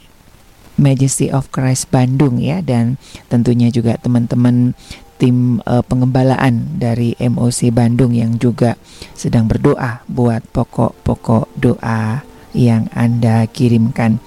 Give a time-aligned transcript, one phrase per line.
[0.80, 2.96] Majesty of Christ Bandung ya dan
[3.28, 4.78] tentunya juga teman-teman
[5.18, 8.78] tim uh, pengembalaan dari MOC Bandung yang juga
[9.18, 12.22] sedang berdoa buat pokok-pokok doa
[12.54, 14.22] yang Anda kirimkan.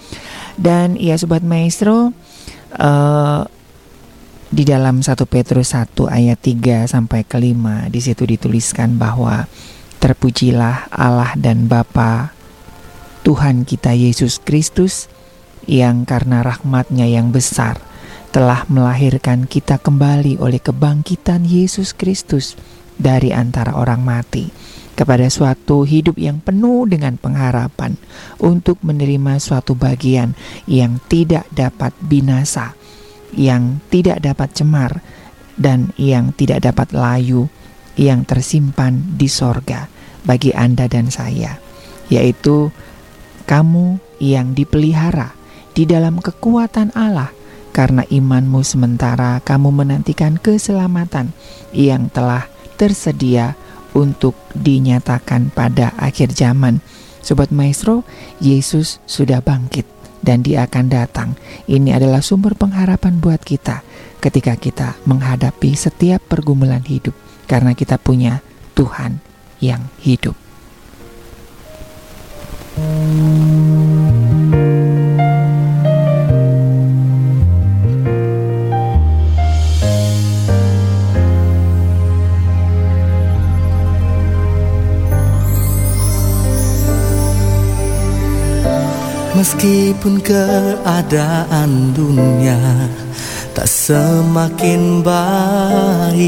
[0.60, 2.12] Dan ya sobat maestro
[2.76, 3.42] uh,
[4.50, 9.46] di dalam 1 Petrus 1 ayat 3 sampai ke 5 di situ dituliskan bahwa
[10.02, 12.34] terpujilah Allah dan Bapa
[13.22, 15.06] Tuhan kita Yesus Kristus
[15.70, 17.78] yang karena rahmatnya yang besar
[18.34, 22.58] telah melahirkan kita kembali oleh kebangkitan Yesus Kristus
[22.98, 24.50] dari antara orang mati
[25.00, 27.96] kepada suatu hidup yang penuh dengan pengharapan
[28.36, 30.36] untuk menerima suatu bagian
[30.68, 32.76] yang tidak dapat binasa
[33.34, 35.02] yang tidak dapat cemar
[35.54, 37.46] dan yang tidak dapat layu
[37.98, 39.86] yang tersimpan di sorga
[40.24, 41.58] bagi Anda dan saya,
[42.08, 42.72] yaitu
[43.44, 45.36] kamu yang dipelihara
[45.76, 47.32] di dalam kekuatan Allah.
[47.70, 51.30] Karena imanmu sementara kamu menantikan keselamatan
[51.70, 53.54] yang telah tersedia
[53.94, 56.82] untuk dinyatakan pada akhir zaman.
[57.20, 58.02] Sobat Maestro,
[58.40, 59.84] Yesus sudah bangkit
[60.24, 61.36] dan dia akan datang.
[61.68, 63.84] Ini adalah sumber pengharapan buat kita
[64.20, 67.16] ketika kita menghadapi setiap pergumulan hidup
[67.48, 68.44] karena kita punya
[68.76, 69.20] Tuhan
[69.60, 70.36] yang hidup.
[89.40, 92.60] Meskipun keadaan dunia
[93.56, 96.20] tak semakin baik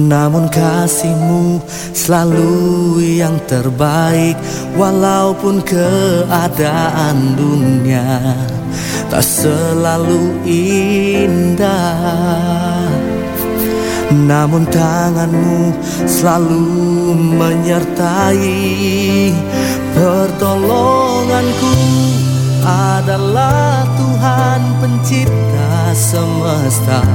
[0.00, 1.60] Namun kasihmu
[1.92, 4.40] selalu yang terbaik.
[4.72, 8.32] Walaupun keadaan dunia
[9.12, 10.40] tak selalu
[11.20, 11.92] indah
[14.12, 15.72] namun tanganmu
[16.04, 18.60] selalu menyertai
[20.02, 21.78] Pertolonganku
[22.66, 27.06] adalah Tuhan pencipta semesta.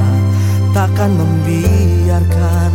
[0.72, 2.72] Takkan membiarkan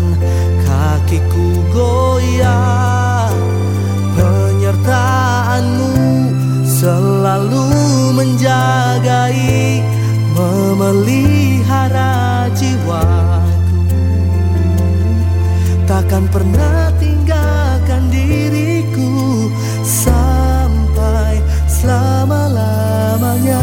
[0.68, 3.32] kakiku goyah.
[4.12, 5.96] Penyertaanmu
[6.68, 7.72] selalu
[8.12, 9.80] menjagai
[10.36, 11.72] Memelihara
[12.52, 13.80] jiwaku.
[15.88, 18.71] Takkan pernah tinggalkan diriku
[21.82, 23.58] selama-lamanya.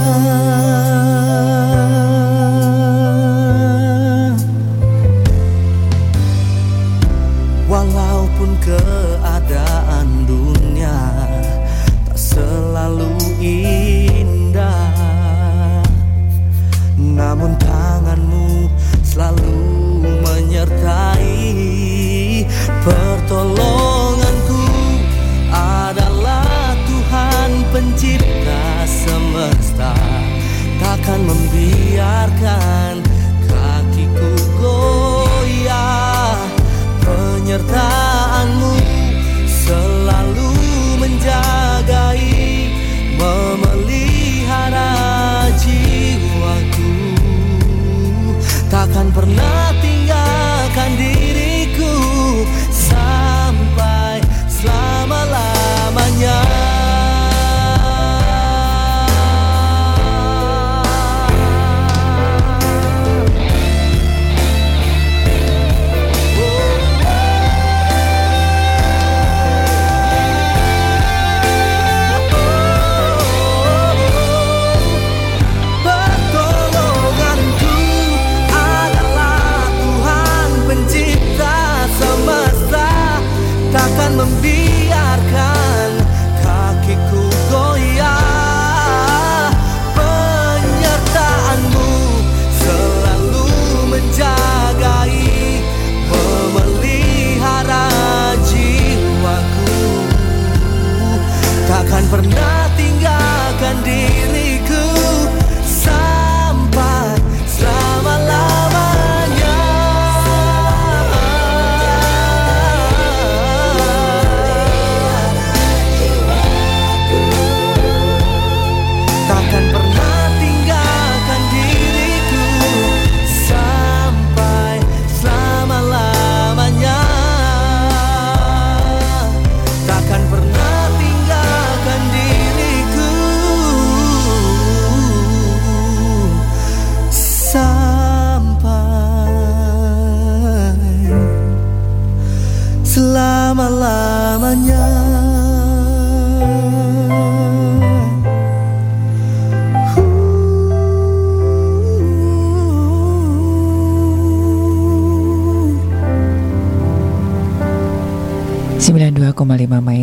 [32.39, 32.78] Membiarkan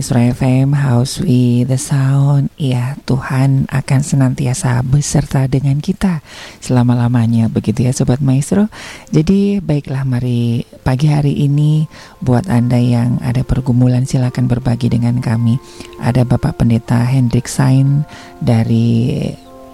[0.07, 2.55] Maestro FM House with the Sound.
[2.55, 6.23] Ya Tuhan akan senantiasa beserta dengan kita
[6.63, 8.71] Selama-lamanya begitu ya Sobat Maestro.
[9.11, 11.91] Jadi baiklah mari pagi hari ini
[12.23, 15.59] Buat Anda yang ada pergumulan silakan berbagi dengan kami.
[15.99, 18.07] Ada Bapak Pendeta Hendrik Sain
[18.39, 19.19] dari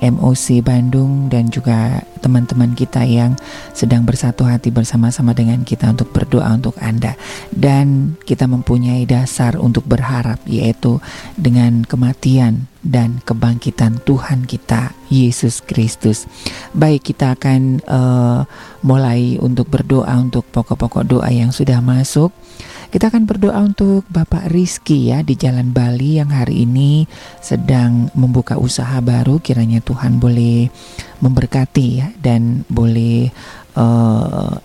[0.02, 3.38] MOC Bandung dan juga teman-teman kita yang
[3.70, 7.14] sedang bersatu hati bersama-sama dengan kita untuk berdoa untuk Anda
[7.54, 10.98] dan kita mempunyai dasar untuk berharap yaitu
[11.38, 16.26] dengan kematian dan kebangkitan Tuhan kita Yesus Kristus.
[16.74, 18.42] Baik, kita akan uh,
[18.82, 22.34] mulai untuk berdoa untuk pokok-pokok doa yang sudah masuk.
[22.92, 27.08] Kita akan berdoa untuk Bapak Rizky ya di Jalan Bali yang hari ini
[27.40, 29.40] sedang membuka usaha baru.
[29.40, 30.68] Kiranya Tuhan boleh
[31.24, 33.32] memberkati ya dan boleh
[33.80, 34.60] uh,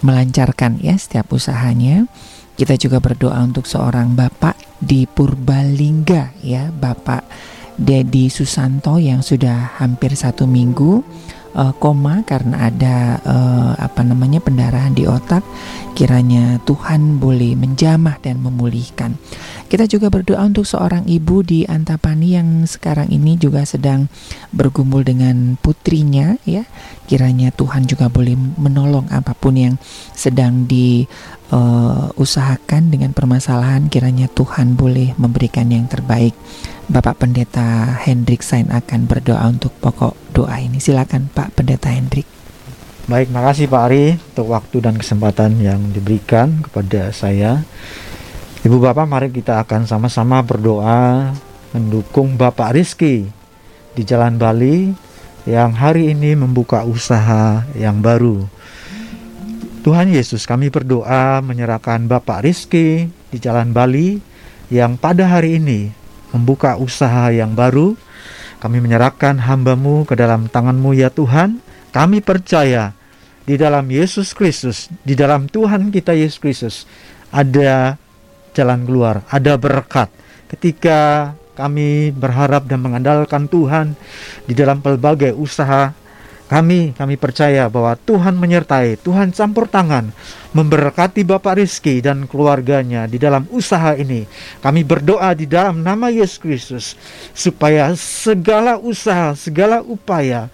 [0.00, 2.08] melancarkan ya setiap usahanya.
[2.56, 7.28] Kita juga berdoa untuk seorang Bapak di Purbalingga ya Bapak
[7.76, 11.04] Dedi Susanto yang sudah hampir satu minggu
[11.54, 15.40] uh, koma karena ada uh, apa namanya pendarahan di otak
[15.98, 19.18] kiranya Tuhan boleh menjamah dan memulihkan.
[19.66, 24.06] Kita juga berdoa untuk seorang ibu di Antapani yang sekarang ini juga sedang
[24.54, 26.62] bergumul dengan putrinya ya.
[27.10, 29.74] Kiranya Tuhan juga boleh menolong apa pun yang
[30.14, 36.38] sedang diusahakan uh, dengan permasalahan kiranya Tuhan boleh memberikan yang terbaik
[36.88, 40.80] Bapak Pendeta Hendrik Sain akan berdoa untuk pokok doa ini.
[40.80, 42.24] Silakan Pak Pendeta Hendrik.
[43.04, 47.60] Baik, makasih Pak Ari untuk waktu dan kesempatan yang diberikan kepada saya.
[48.64, 51.36] Ibu Bapak, mari kita akan sama-sama berdoa
[51.76, 53.28] mendukung Bapak Rizky
[53.92, 54.88] di Jalan Bali
[55.44, 58.48] yang hari ini membuka usaha yang baru.
[59.84, 64.24] Tuhan Yesus, kami berdoa menyerahkan Bapak Rizky di Jalan Bali
[64.72, 65.97] yang pada hari ini
[66.34, 67.94] membuka usaha yang baru.
[68.58, 71.62] Kami menyerahkan hambamu ke dalam tanganmu ya Tuhan.
[71.94, 72.92] Kami percaya
[73.48, 76.76] di dalam Yesus Kristus, di dalam Tuhan kita Yesus Kristus,
[77.32, 77.96] ada
[78.52, 80.12] jalan keluar, ada berkat.
[80.52, 83.96] Ketika kami berharap dan mengandalkan Tuhan
[84.44, 85.90] di dalam pelbagai usaha
[86.48, 90.16] kami, kami percaya bahwa Tuhan menyertai, Tuhan campur tangan,
[90.56, 94.24] memberkati Bapak Rizky dan keluarganya di dalam usaha ini.
[94.64, 96.86] Kami berdoa di dalam nama Yesus Kristus,
[97.36, 100.48] supaya segala usaha, segala upaya,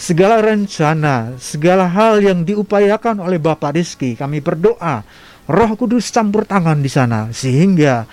[0.00, 5.04] segala rencana, segala hal yang diupayakan oleh Bapak Rizky, kami berdoa,
[5.44, 8.08] Roh Kudus campur tangan di sana, sehingga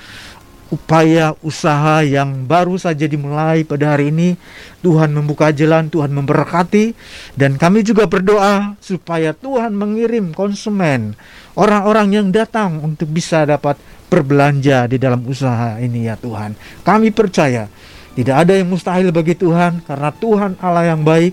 [0.71, 4.39] upaya usaha yang baru saja dimulai pada hari ini.
[4.81, 6.95] Tuhan membuka jalan, Tuhan memberkati,
[7.35, 11.13] dan kami juga berdoa supaya Tuhan mengirim konsumen,
[11.53, 13.77] orang-orang yang datang untuk bisa dapat
[14.09, 16.57] berbelanja di dalam usaha ini ya Tuhan.
[16.81, 17.69] Kami percaya
[18.11, 21.31] tidak ada yang mustahil bagi Tuhan karena Tuhan Allah yang baik,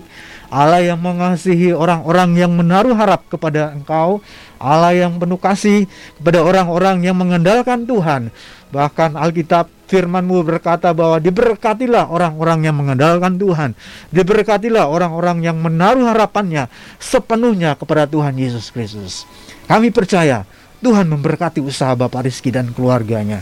[0.49, 4.17] Allah yang mengasihi orang-orang yang menaruh harap kepada Engkau,
[4.57, 5.85] Allah yang penuh kasih
[6.17, 8.33] kepada orang-orang yang mengandalkan Tuhan.
[8.73, 13.73] Bahkan Alkitab firmanmu berkata bahwa diberkatilah orang-orang yang mengandalkan Tuhan.
[14.13, 16.69] Diberkatilah orang-orang yang menaruh harapannya
[17.01, 19.25] sepenuhnya kepada Tuhan Yesus Kristus.
[19.65, 20.45] Kami percaya
[20.81, 23.41] Tuhan memberkati usaha Bapak Rizky dan keluarganya.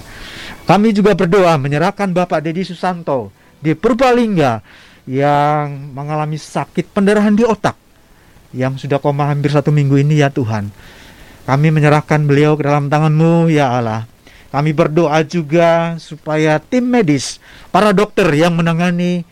[0.67, 3.31] Kami juga berdoa menyerahkan Bapak Dedi Susanto
[3.63, 4.63] di Purbalingga
[5.07, 7.79] yang mengalami sakit pendarahan di otak
[8.51, 10.69] yang sudah koma hampir satu minggu ini ya Tuhan.
[11.47, 14.03] Kami menyerahkan beliau ke dalam tanganmu ya Allah.
[14.51, 17.39] Kami berdoa juga supaya tim medis,
[17.71, 19.23] para dokter yang menangani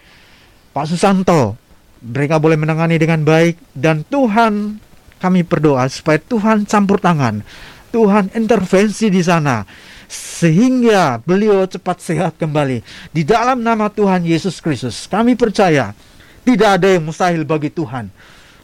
[0.76, 1.56] Pak Susanto,
[2.04, 4.80] mereka boleh menangani dengan baik dan Tuhan
[5.24, 7.42] kami berdoa supaya Tuhan campur tangan,
[7.96, 9.64] Tuhan intervensi di sana
[10.10, 12.82] sehingga beliau cepat sehat kembali
[13.12, 15.10] di dalam nama Tuhan Yesus Kristus.
[15.10, 15.96] Kami percaya
[16.46, 18.14] tidak ada yang mustahil bagi Tuhan.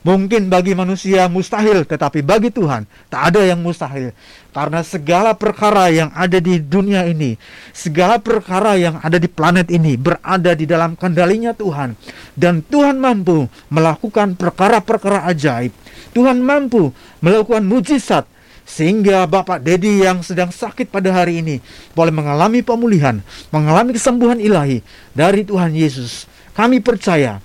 [0.01, 4.09] Mungkin bagi manusia mustahil, tetapi bagi Tuhan tak ada yang mustahil.
[4.49, 7.37] Karena segala perkara yang ada di dunia ini,
[7.69, 11.93] segala perkara yang ada di planet ini berada di dalam kendalinya Tuhan.
[12.33, 15.69] Dan Tuhan mampu melakukan perkara-perkara ajaib.
[16.17, 16.89] Tuhan mampu
[17.21, 18.25] melakukan mujizat
[18.71, 21.59] sehingga Bapak Dedi yang sedang sakit pada hari ini
[21.91, 23.19] boleh mengalami pemulihan,
[23.51, 24.79] mengalami kesembuhan ilahi
[25.11, 26.23] dari Tuhan Yesus.
[26.55, 27.43] Kami percaya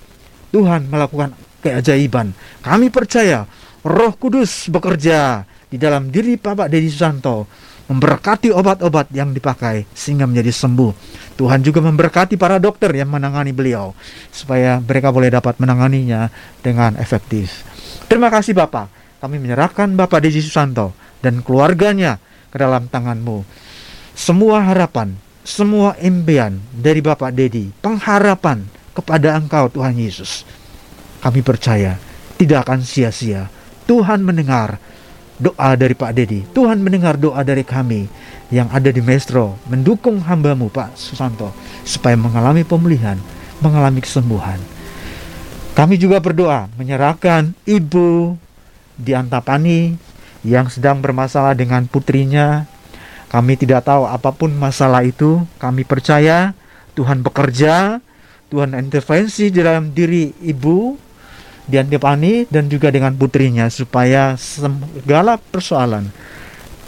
[0.55, 1.35] Tuhan melakukan
[1.67, 2.31] keajaiban.
[2.63, 3.43] Kami percaya
[3.83, 7.51] Roh Kudus bekerja di dalam diri Bapak Dedi Susanto
[7.91, 10.91] memberkati obat-obat yang dipakai sehingga menjadi sembuh.
[11.39, 13.95] Tuhan juga memberkati para dokter yang menangani beliau
[14.31, 16.31] supaya mereka boleh dapat menanganinya
[16.63, 17.67] dengan efektif.
[18.07, 18.95] Terima kasih Bapak.
[19.19, 22.19] Kami menyerahkan Bapak Dedi Susanto dan keluarganya
[22.51, 23.45] ke dalam tanganmu.
[24.17, 25.13] semua harapan,
[25.45, 28.65] semua impian dari Bapak Dedi, pengharapan
[28.97, 30.49] kepada Engkau Tuhan Yesus.
[31.21, 32.01] Kami percaya
[32.41, 33.53] tidak akan sia-sia.
[33.85, 34.81] Tuhan mendengar
[35.37, 36.49] doa dari Pak Dedi.
[36.57, 38.09] Tuhan mendengar doa dari kami
[38.49, 41.53] yang ada di Mestro mendukung hambamu Pak Susanto
[41.85, 43.21] supaya mengalami pemulihan,
[43.61, 44.59] mengalami kesembuhan.
[45.77, 48.33] Kami juga berdoa menyerahkan Ibu
[48.97, 49.93] di Antapani
[50.47, 52.71] yang sedang bermasalah dengan putrinya.
[53.27, 56.55] Kami tidak tahu apa pun masalah itu, kami percaya
[56.95, 57.99] Tuhan bekerja,
[58.49, 60.95] Tuhan intervensi di dalam diri Ibu
[61.67, 66.07] di Antapani dan juga dengan putrinya supaya segala persoalan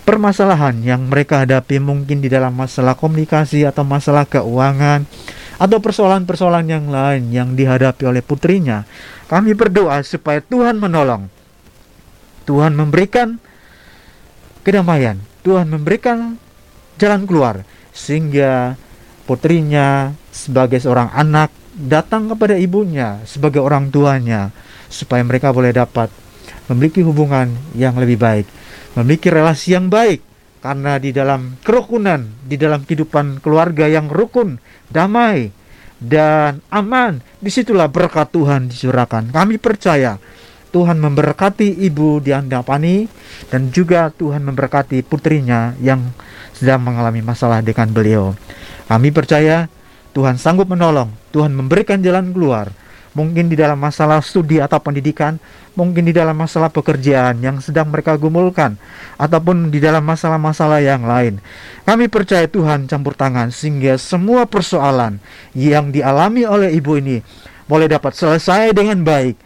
[0.08, 5.04] permasalahan yang mereka hadapi mungkin di dalam masalah komunikasi atau masalah keuangan
[5.60, 8.88] atau persoalan-persoalan yang lain yang dihadapi oleh putrinya,
[9.28, 11.28] kami berdoa supaya Tuhan menolong.
[12.48, 13.36] Tuhan memberikan
[14.68, 16.36] kedamaian, Tuhan memberikan
[17.00, 17.64] jalan keluar
[17.96, 18.76] sehingga
[19.24, 24.52] putrinya sebagai seorang anak datang kepada ibunya sebagai orang tuanya
[24.92, 26.12] supaya mereka boleh dapat
[26.68, 28.46] memiliki hubungan yang lebih baik,
[28.92, 30.20] memiliki relasi yang baik
[30.60, 34.60] karena di dalam kerukunan, di dalam kehidupan keluarga yang rukun,
[34.92, 35.48] damai,
[35.96, 39.32] dan aman, di situlah berkat Tuhan dicurahkan.
[39.32, 40.18] Kami percaya
[40.68, 43.08] Tuhan memberkati ibu di Andapani
[43.48, 46.12] dan juga Tuhan memberkati putrinya yang
[46.52, 48.36] sedang mengalami masalah dengan beliau.
[48.88, 49.68] Kami percaya
[50.12, 52.72] Tuhan sanggup menolong, Tuhan memberikan jalan keluar,
[53.16, 55.38] mungkin di dalam masalah studi atau pendidikan,
[55.78, 58.76] mungkin di dalam masalah pekerjaan yang sedang mereka gumulkan,
[59.20, 61.38] ataupun di dalam masalah-masalah yang lain.
[61.86, 65.22] Kami percaya Tuhan campur tangan sehingga semua persoalan
[65.54, 67.22] yang dialami oleh ibu ini
[67.68, 69.36] boleh dapat selesai dengan baik,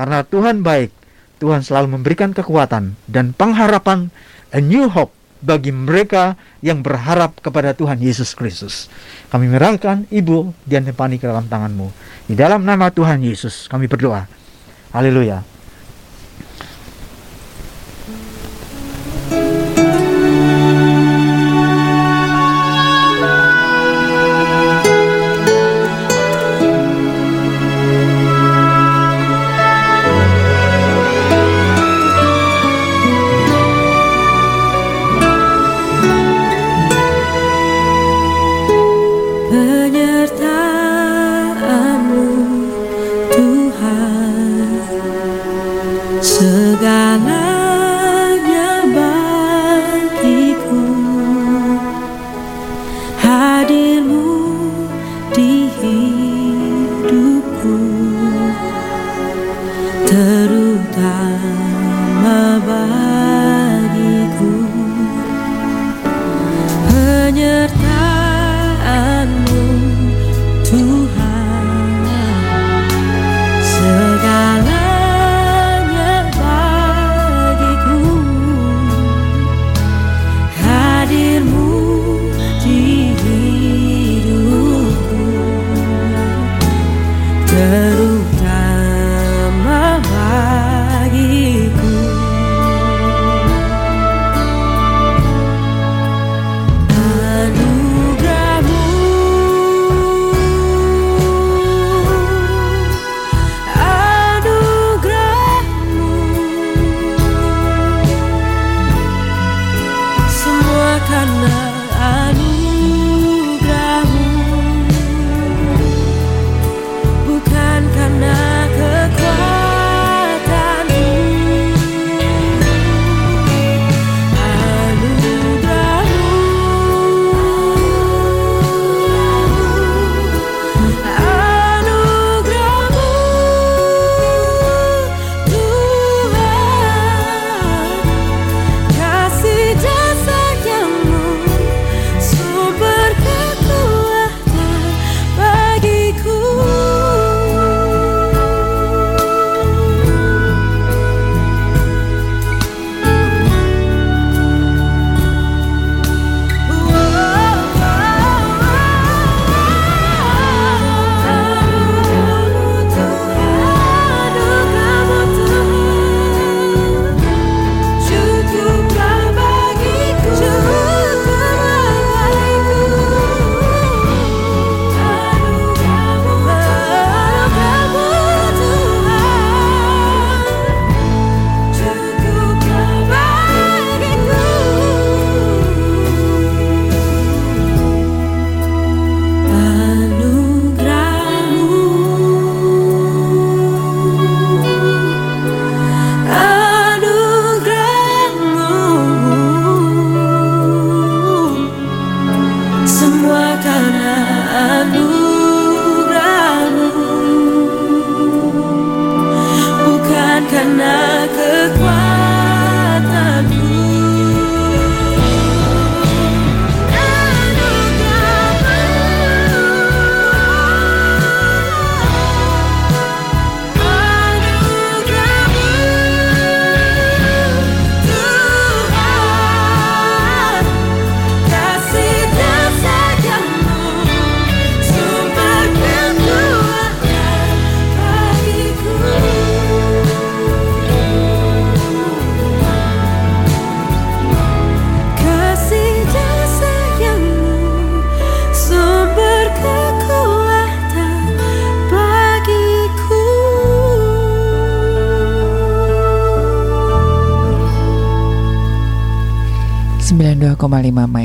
[0.00, 0.96] karena Tuhan baik.
[1.44, 4.08] Tuhan selalu memberikan kekuatan dan pengharapan,
[4.48, 5.12] a new hope
[5.44, 8.88] bagi mereka yang berharap kepada Tuhan Yesus Kristus.
[9.28, 11.92] Kami merahkan Ibu Tempani ke dalam tanganmu.
[12.28, 14.24] Di dalam nama Tuhan Yesus kami berdoa.
[14.92, 15.49] Haleluya.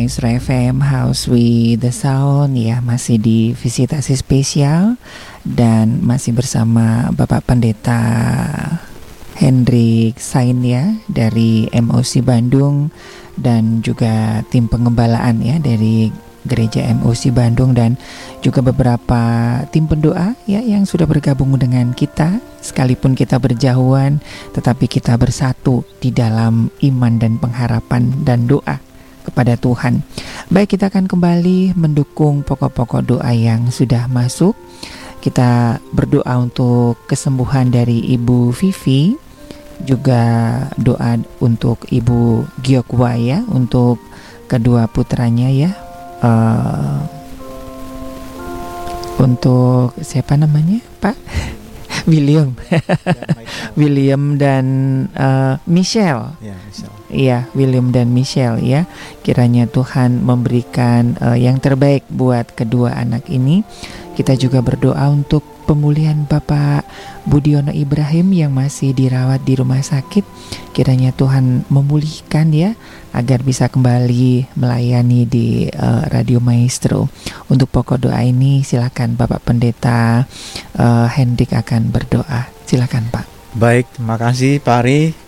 [0.06, 2.54] Maestro FM House with the Sound.
[2.54, 5.02] Ya masih di visitasi spesial
[5.42, 8.06] dan masih bersama Bapak Pendeta
[9.34, 12.94] Hendrik Sain ya dari MOC Bandung
[13.34, 16.14] dan juga tim pengembalaan ya dari
[16.46, 17.98] Gereja MOC Bandung dan
[18.46, 19.22] juga beberapa
[19.74, 22.38] tim pendoa ya yang sudah bergabung dengan kita.
[22.62, 24.22] Sekalipun kita berjauhan
[24.54, 28.85] tetapi kita bersatu di dalam iman dan pengharapan dan doa
[29.36, 30.00] kepada Tuhan.
[30.48, 34.56] Baik kita akan kembali mendukung pokok-pokok doa yang sudah masuk.
[35.20, 39.20] Kita berdoa untuk kesembuhan dari Ibu Vivi
[39.84, 40.24] juga
[40.80, 44.00] doa untuk Ibu Giokwa ya untuk
[44.48, 45.76] kedua putranya ya
[46.24, 47.04] uh,
[49.20, 51.18] untuk siapa namanya Pak
[52.12, 52.56] William
[53.80, 54.66] William dan
[55.12, 56.95] uh, Michelle Ya, Michelle.
[57.16, 58.84] Iya William dan Michelle ya
[59.24, 63.64] kiranya Tuhan memberikan uh, yang terbaik buat kedua anak ini
[64.20, 66.86] kita juga berdoa untuk pemulihan Bapak
[67.24, 70.28] Budiono Ibrahim yang masih dirawat di rumah sakit
[70.76, 72.76] kiranya Tuhan memulihkan ya
[73.16, 77.08] agar bisa kembali melayani di uh, Radio Maestro.
[77.48, 80.28] Untuk pokok doa ini silakan Bapak Pendeta
[80.76, 82.52] uh, Hendrik akan berdoa.
[82.68, 83.26] Silakan Pak.
[83.56, 85.25] Baik, terima kasih Pak Ari.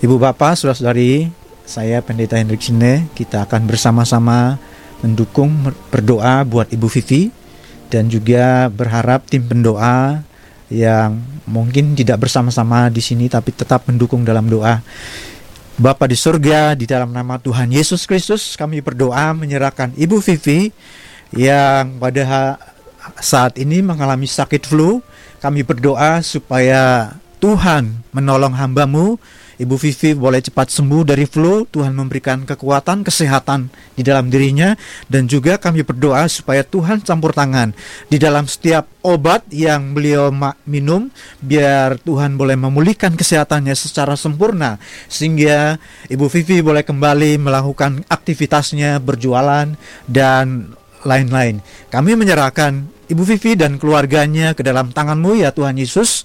[0.00, 1.28] Ibu Bapak, saudara-saudari,
[1.68, 4.56] saya Pendeta Hendrik Sine, kita akan bersama-sama
[5.04, 5.52] mendukung
[5.92, 7.28] berdoa buat Ibu Vivi
[7.92, 10.24] dan juga berharap tim pendoa
[10.72, 14.80] yang mungkin tidak bersama-sama di sini tapi tetap mendukung dalam doa.
[15.76, 20.72] Bapa di surga, di dalam nama Tuhan Yesus Kristus, kami berdoa menyerahkan Ibu Vivi
[21.36, 22.56] yang pada
[23.20, 25.04] saat ini mengalami sakit flu.
[25.44, 29.20] Kami berdoa supaya Tuhan menolong hambamu
[29.60, 34.72] Ibu Vivi boleh cepat sembuh dari flu, Tuhan memberikan kekuatan, kesehatan di dalam dirinya
[35.04, 37.76] dan juga kami berdoa supaya Tuhan campur tangan
[38.08, 40.32] di dalam setiap obat yang beliau
[40.64, 41.12] minum
[41.44, 44.80] biar Tuhan boleh memulihkan kesehatannya secara sempurna
[45.12, 45.76] sehingga
[46.08, 49.76] Ibu Vivi boleh kembali melakukan aktivitasnya berjualan
[50.08, 50.72] dan
[51.04, 51.60] lain-lain.
[51.92, 56.24] Kami menyerahkan Ibu Vivi dan keluarganya ke dalam tanganmu ya Tuhan Yesus.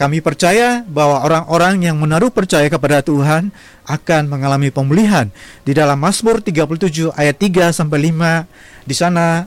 [0.00, 3.52] Kami percaya bahwa orang-orang yang menaruh percaya kepada Tuhan
[3.84, 5.28] akan mengalami pemulihan.
[5.60, 8.48] Di dalam Mazmur 37 ayat 3 sampai 5
[8.88, 9.44] di sana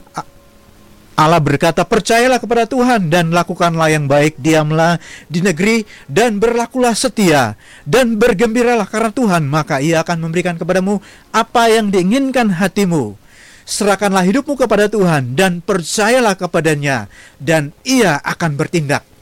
[1.18, 7.58] Allah berkata, "Percayalah kepada Tuhan dan lakukanlah yang baik, diamlah di negeri dan berlakulah setia
[7.82, 11.02] dan bergembiralah karena Tuhan, maka Ia akan memberikan kepadamu
[11.34, 13.18] apa yang diinginkan hatimu."
[13.66, 17.10] Serahkanlah hidupmu kepada Tuhan dan percayalah kepadanya
[17.42, 19.13] dan Ia akan bertindak.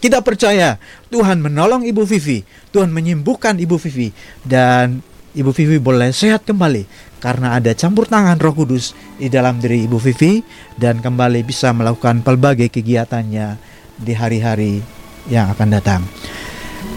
[0.00, 0.80] Kita percaya
[1.12, 2.40] Tuhan menolong Ibu Vivi,
[2.72, 4.16] Tuhan menyembuhkan Ibu Vivi
[4.48, 6.88] dan Ibu Vivi boleh sehat kembali
[7.20, 10.42] karena ada campur tangan Roh Kudus di dalam diri Ibu Vivi
[10.74, 13.60] dan kembali bisa melakukan pelbagai kegiatannya
[14.00, 14.80] di hari-hari
[15.28, 16.02] yang akan datang.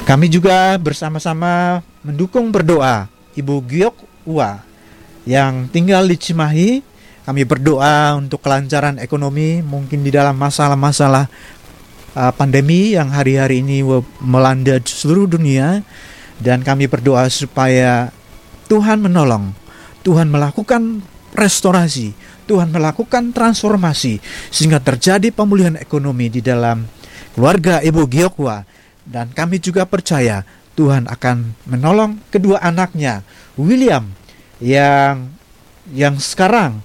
[0.08, 3.96] Kami juga bersama-sama mendukung berdoa Ibu Giok
[4.32, 4.64] Ua
[5.28, 6.72] yang tinggal di Cimahi.
[7.24, 11.32] Kami berdoa untuk kelancaran ekonomi mungkin di dalam masalah-masalah
[12.18, 13.86] uh, pandemi yang hari-hari ini
[14.22, 15.82] melanda seluruh dunia
[16.42, 18.10] dan kami berdoa supaya
[18.70, 19.54] Tuhan menolong,
[20.02, 21.04] Tuhan melakukan
[21.36, 22.16] restorasi,
[22.50, 26.88] Tuhan melakukan transformasi sehingga terjadi pemulihan ekonomi di dalam
[27.36, 28.66] keluarga Ibu Giokwa.
[29.04, 30.48] Dan kami juga percaya
[30.80, 33.20] Tuhan akan menolong kedua anaknya
[33.60, 34.08] William
[34.64, 35.28] yang
[35.92, 36.80] yang sekarang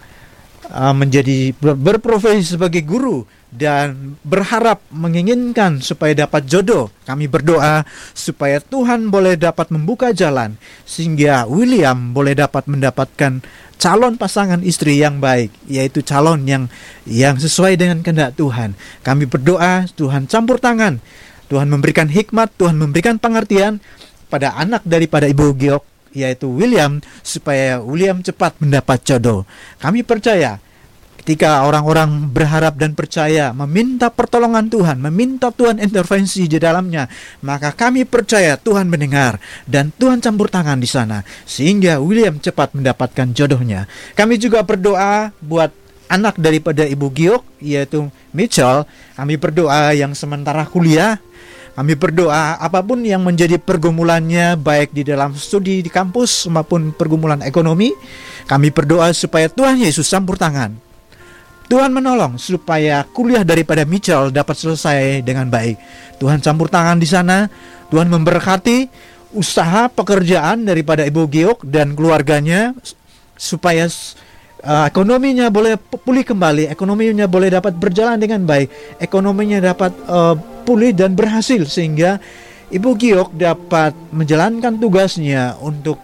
[0.66, 6.92] uh, menjadi ber- berprofesi sebagai guru dan berharap menginginkan supaya dapat jodoh.
[7.08, 13.40] Kami berdoa supaya Tuhan boleh dapat membuka jalan sehingga William boleh dapat mendapatkan
[13.78, 16.68] calon pasangan istri yang baik, yaitu calon yang
[17.08, 18.76] yang sesuai dengan kehendak Tuhan.
[19.00, 21.00] Kami berdoa Tuhan campur tangan,
[21.48, 23.80] Tuhan memberikan hikmat, Tuhan memberikan pengertian
[24.28, 29.44] pada anak daripada Ibu Giok yaitu William supaya William cepat mendapat jodoh.
[29.76, 30.61] Kami percaya
[31.28, 37.04] ketika orang-orang berharap dan percaya meminta pertolongan Tuhan, meminta Tuhan intervensi di dalamnya,
[37.44, 39.36] maka kami percaya Tuhan mendengar
[39.68, 43.84] dan Tuhan campur tangan di sana sehingga William cepat mendapatkan jodohnya.
[44.16, 45.68] Kami juga berdoa buat
[46.08, 48.88] anak daripada Ibu Giok yaitu Mitchell.
[49.12, 51.20] Kami berdoa yang sementara kuliah
[51.76, 57.44] kami berdoa apa pun yang menjadi pergumulannya baik di dalam studi di kampus maupun pergumulan
[57.44, 57.92] ekonomi,
[58.48, 60.88] kami berdoa supaya Tuhan Yesus campur tangan.
[61.68, 65.76] Tuhan menolong supaya kuliah daripada Mitchell dapat selesai dengan baik.
[66.16, 67.44] Tuhan campur tangan di sana,
[67.92, 68.88] Tuhan memberkati
[69.37, 72.72] usaha pekerjaan daripada Ibu Giok dan keluarganya
[73.37, 73.85] supaya
[74.64, 80.96] uh, ekonominya boleh pulih kembali, ekonominya boleh dapat berjalan dengan baik, ekonominya dapat uh, pulih
[80.96, 82.16] dan berhasil sehingga
[82.72, 86.00] Ibu Giok dapat menjalankan tugasnya untuk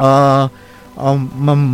[0.00, 0.48] uh,
[0.96, 1.20] um,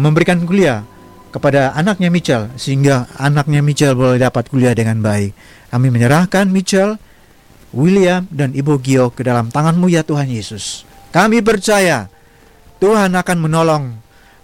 [0.03, 0.83] memberikan kuliah
[1.29, 5.33] kepada anaknya Mitchell sehingga anaknya Mitchell boleh dapat kuliah dengan baik.
[5.69, 6.97] Kami menyerahkan Mitchell,
[7.77, 10.89] William dan Ibu Giok ke dalam tanganmu ya Tuhan Yesus.
[11.13, 12.09] Kami percaya
[12.81, 13.85] Tuhan akan menolong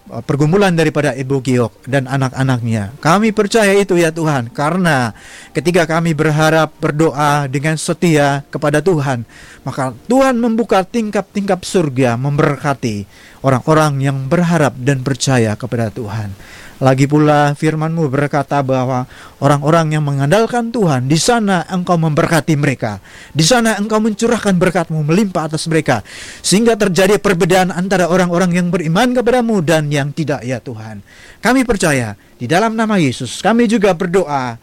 [0.05, 2.93] Uh, pergumulan daripada Ibu Giok dan anak-anaknya.
[3.01, 5.17] Kami percaya itu ya Tuhan, karena
[5.57, 9.25] ketika kami berharap berdoa dengan setia kepada Tuhan,
[9.65, 13.09] maka Tuhan membuka tingkap-tingkap surga memberkati
[13.41, 16.37] orang-orang yang berharap dan percaya kepada Tuhan.
[16.85, 19.09] Lagi pula firmanmu berkata bahwa
[19.41, 23.01] orang-orang yang mengandalkan Tuhan, di sana engkau memberkati mereka.
[23.33, 26.05] Di sana engkau mencurahkan berkatmu melimpah atas mereka.
[26.45, 31.01] Sehingga terjadi perbedaan antara orang-orang yang beriman kepadamu dan yang tidak ya Tuhan.
[31.41, 34.61] Kami percaya di dalam nama Yesus kami juga berdoa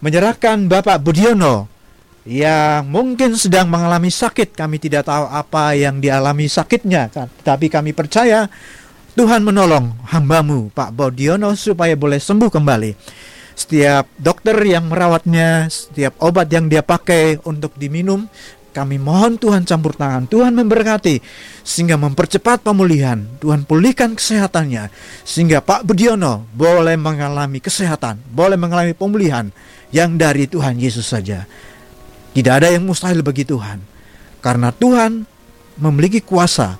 [0.00, 1.68] menyerahkan Bapak Budiono
[2.24, 4.56] yang mungkin sedang mengalami sakit.
[4.56, 7.12] Kami tidak tahu apa yang dialami sakitnya,
[7.44, 8.48] tapi kami percaya
[9.18, 12.94] Tuhan menolong hambamu Pak Bodiono supaya boleh sembuh kembali.
[13.58, 18.30] Setiap dokter yang merawatnya, setiap obat yang dia pakai untuk diminum,
[18.70, 21.18] kami mohon Tuhan campur tangan, Tuhan memberkati
[21.66, 23.26] sehingga mempercepat pemulihan.
[23.42, 24.86] Tuhan pulihkan kesehatannya
[25.26, 29.50] sehingga Pak Budiono boleh mengalami kesehatan, boleh mengalami pemulihan
[29.90, 31.42] yang dari Tuhan Yesus saja.
[32.38, 33.82] Tidak ada yang mustahil bagi Tuhan.
[34.38, 35.26] Karena Tuhan
[35.74, 36.78] memiliki kuasa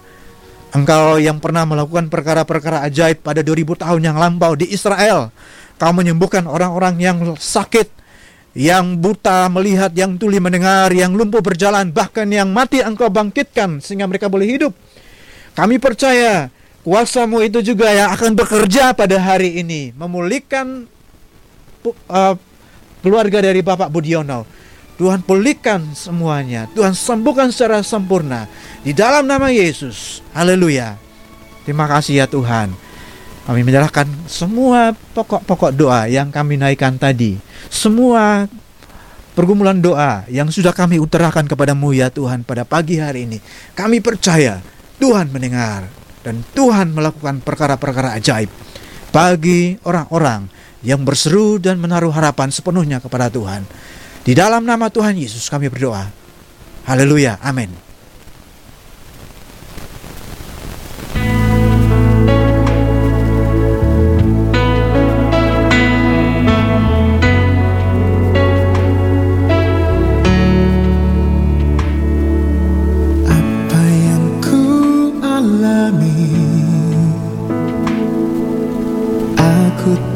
[0.69, 5.33] Engkau yang pernah melakukan perkara-perkara ajaib pada 2000 tahun yang lampau di Israel.
[5.81, 7.89] Kau menyembuhkan orang-orang yang sakit,
[8.53, 14.05] yang buta melihat, yang tuli mendengar, yang lumpuh berjalan, bahkan yang mati engkau bangkitkan sehingga
[14.05, 14.77] mereka boleh hidup.
[15.57, 16.53] Kami percaya
[16.85, 20.85] kuasamu itu juga yang akan bekerja pada hari ini, memulihkan
[21.87, 22.35] uh,
[23.01, 24.58] keluarga dari Bapak Budiono
[24.99, 26.67] Tuhan pulihkan semuanya.
[26.75, 28.51] Tuhan sembuhkan secara sempurna.
[28.83, 30.21] Di dalam nama Yesus.
[30.35, 30.99] Haleluya.
[31.63, 32.75] Terima kasih ya Tuhan.
[33.47, 37.39] Kami menyerahkan semua pokok-pokok doa yang kami naikkan tadi.
[37.71, 38.45] Semua
[39.39, 43.39] pergumulan doa yang sudah kami utarakan kepadamu ya Tuhan pada pagi hari ini.
[43.79, 44.59] Kami percaya
[44.99, 45.87] Tuhan mendengar
[46.27, 48.51] dan Tuhan melakukan perkara-perkara ajaib
[49.15, 50.51] bagi orang-orang
[50.83, 53.63] yang berseru dan menaruh harapan sepenuhnya kepada Tuhan.
[54.29, 56.05] Di dalam nama Tuhan Yesus kami berdoa.
[56.85, 57.41] Haleluya.
[57.41, 57.89] Amin.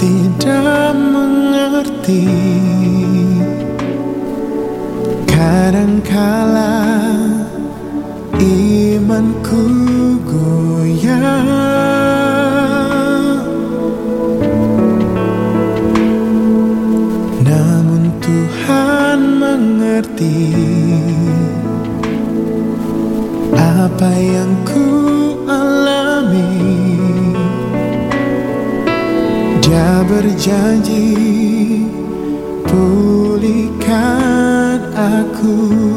[0.02, 2.61] Tidak mengerti
[5.42, 6.78] Kadangkala
[8.38, 9.66] imanku
[10.22, 11.42] goyah
[17.42, 20.54] Namun Tuhan mengerti
[23.50, 24.86] Apa yang ku
[25.50, 26.54] alami.
[29.58, 31.18] Dia berjanji
[32.62, 34.32] pulihkan
[34.92, 35.91] aku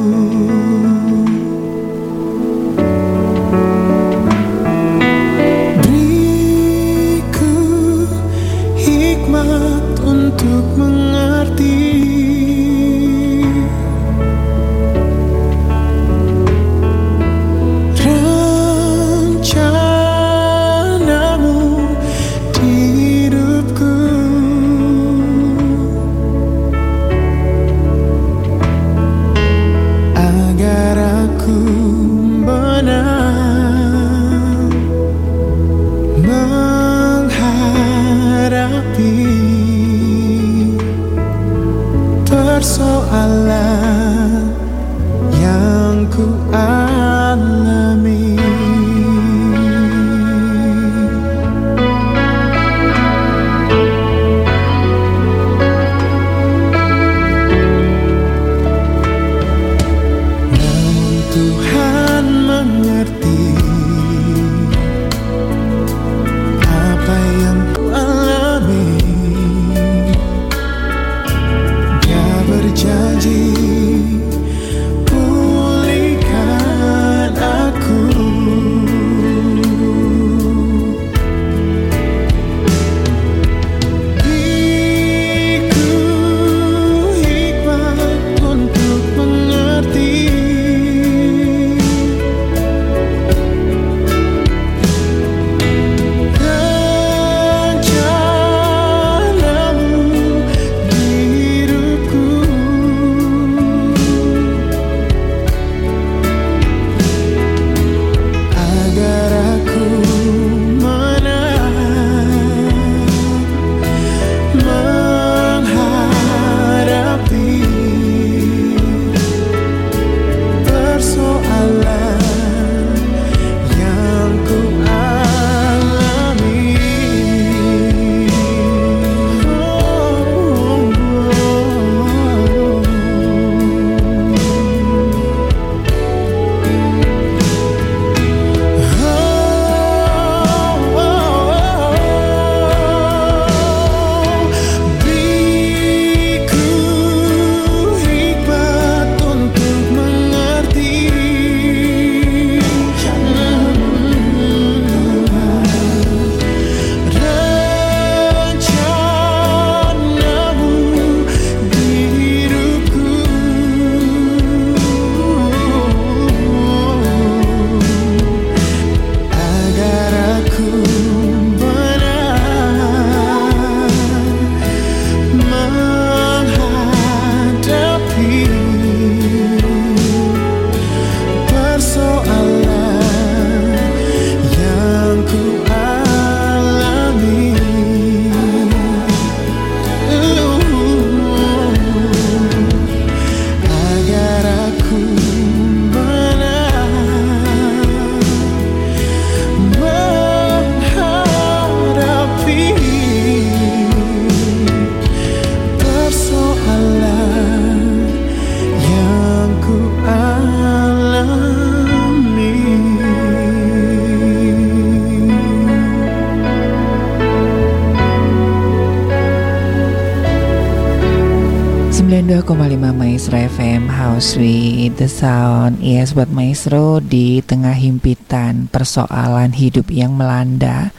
[224.95, 225.83] the Sound.
[225.83, 230.95] Yes buat maestro di tengah himpitan persoalan hidup yang melanda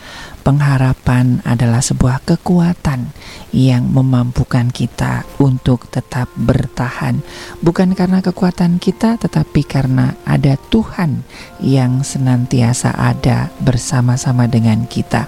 [0.47, 3.11] Pengharapan adalah sebuah kekuatan
[3.51, 7.19] yang memampukan kita untuk tetap bertahan,
[7.67, 11.27] bukan karena kekuatan kita, tetapi karena ada Tuhan
[11.59, 15.27] yang senantiasa ada bersama-sama dengan kita.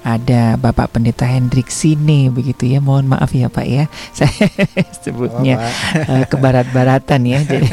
[0.00, 3.84] ada Bapak Pendeta Hendrik Sine begitu ya mohon maaf ya Pak ya.
[4.16, 4.48] Saya
[4.96, 5.60] sebutnya
[6.08, 7.44] uh, kebarat-baratan ya.
[7.50, 7.68] Jadi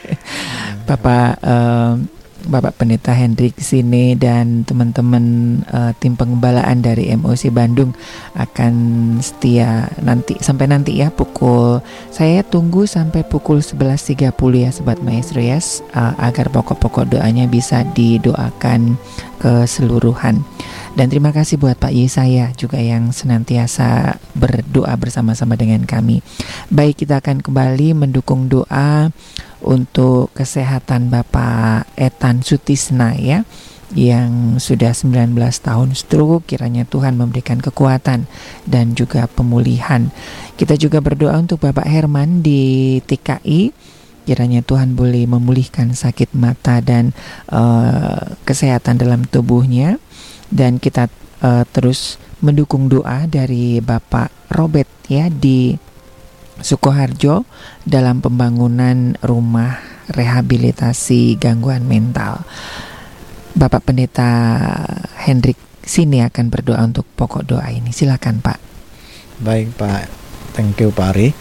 [0.88, 1.98] Bapak uh,
[2.46, 7.94] Bapak Pendeta Hendrik sini dan teman-teman uh, tim pengembalaan dari MOC Bandung
[8.34, 8.74] akan
[9.22, 15.62] setia nanti sampai nanti ya pukul saya tunggu sampai pukul 11.30 ya sobat maestro ya
[15.94, 18.98] uh, agar pokok-pokok doanya bisa didoakan
[19.42, 20.42] keseluruhan.
[20.92, 26.20] Dan terima kasih buat Pak Yesaya juga yang senantiasa berdoa bersama-sama dengan kami.
[26.68, 29.08] Baik, kita akan kembali mendukung doa
[29.62, 33.46] untuk kesehatan Bapak Etan Sutisna ya
[33.92, 38.24] yang sudah 19 tahun stroke kiranya Tuhan memberikan kekuatan
[38.64, 40.08] dan juga pemulihan.
[40.56, 47.10] Kita juga berdoa untuk Bapak Herman di TKI kiranya Tuhan boleh memulihkan sakit mata dan
[47.50, 49.98] uh, kesehatan dalam tubuhnya
[50.46, 51.10] dan kita
[51.42, 55.74] uh, terus mendukung doa dari Bapak Robert ya di
[56.62, 57.44] Sukoharjo
[57.82, 62.46] dalam pembangunan rumah rehabilitasi gangguan mental.
[63.52, 64.30] Bapak Pendeta
[65.20, 67.92] Hendrik sini akan berdoa untuk pokok doa ini.
[67.92, 68.58] Silakan Pak.
[69.42, 70.06] Baik Pak,
[70.54, 71.34] thank you Pak Ari.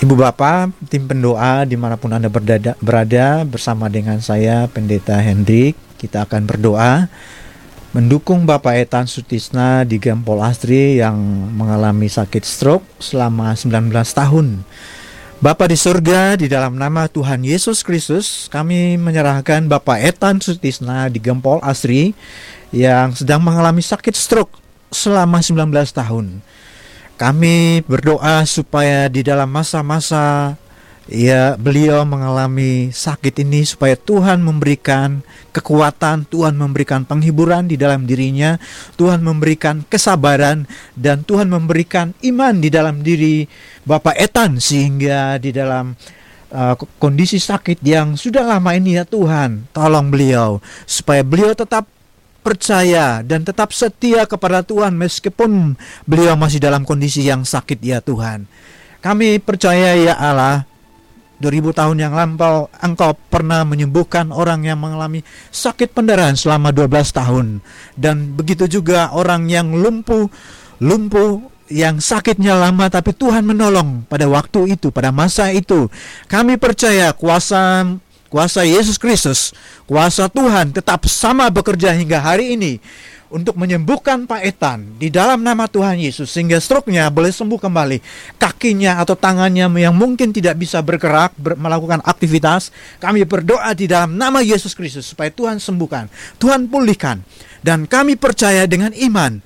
[0.00, 5.76] Ibu Bapak, tim pendoa di mana pun Anda berada, berada bersama dengan saya Pendeta Hendrik,
[6.00, 7.12] kita akan berdoa
[7.90, 11.18] mendukung Bapak Etan Sutisna di Gampol Astri yang
[11.58, 14.62] mengalami sakit stroke selama 19 tahun.
[15.40, 21.18] Bapak di surga, di dalam nama Tuhan Yesus Kristus, kami menyerahkan Bapak Etan Sutisna di
[21.18, 22.14] Gempol Asri
[22.70, 24.54] yang sedang mengalami sakit stroke
[24.94, 26.44] selama 19 tahun.
[27.18, 30.54] Kami berdoa supaya di dalam masa-masa
[31.08, 38.60] ya beliau mengalami sakit ini supaya Tuhan memberikan kekuatan, Tuhan memberikan penghiburan di dalam dirinya,
[39.00, 43.48] Tuhan memberikan kesabaran dan Tuhan memberikan iman di dalam diri
[43.86, 45.96] Bapak Etan sehingga di dalam
[46.54, 51.88] uh, kondisi sakit yang sudah lama ini ya Tuhan, tolong beliau supaya beliau tetap
[52.40, 55.76] percaya dan tetap setia kepada Tuhan meskipun
[56.08, 58.48] beliau masih dalam kondisi yang sakit ya Tuhan.
[59.00, 60.69] Kami percaya ya Allah
[61.40, 67.46] 2000 tahun yang lampau engkau pernah menyembuhkan orang yang mengalami sakit pendarahan selama 12 tahun.
[67.96, 70.28] Dan begitu juga orang yang lumpuh
[70.80, 71.40] lumpuh
[71.72, 75.88] yang sakitnya lama tapi Tuhan menolong pada waktu itu pada masa itu.
[76.28, 77.88] Kami percaya kuasa
[78.30, 79.50] kuasa Yesus Kristus
[79.90, 82.78] kuasa Tuhan tetap sama bekerja hingga hari ini
[83.30, 87.98] untuk menyembuhkan Pak Etan di dalam nama Tuhan Yesus sehingga stroke-nya boleh sembuh kembali.
[88.36, 94.18] Kakinya atau tangannya yang mungkin tidak bisa bergerak, ber, melakukan aktivitas, kami berdoa di dalam
[94.18, 96.10] nama Yesus Kristus supaya Tuhan sembuhkan,
[96.42, 97.22] Tuhan pulihkan.
[97.60, 99.38] Dan kami percaya dengan iman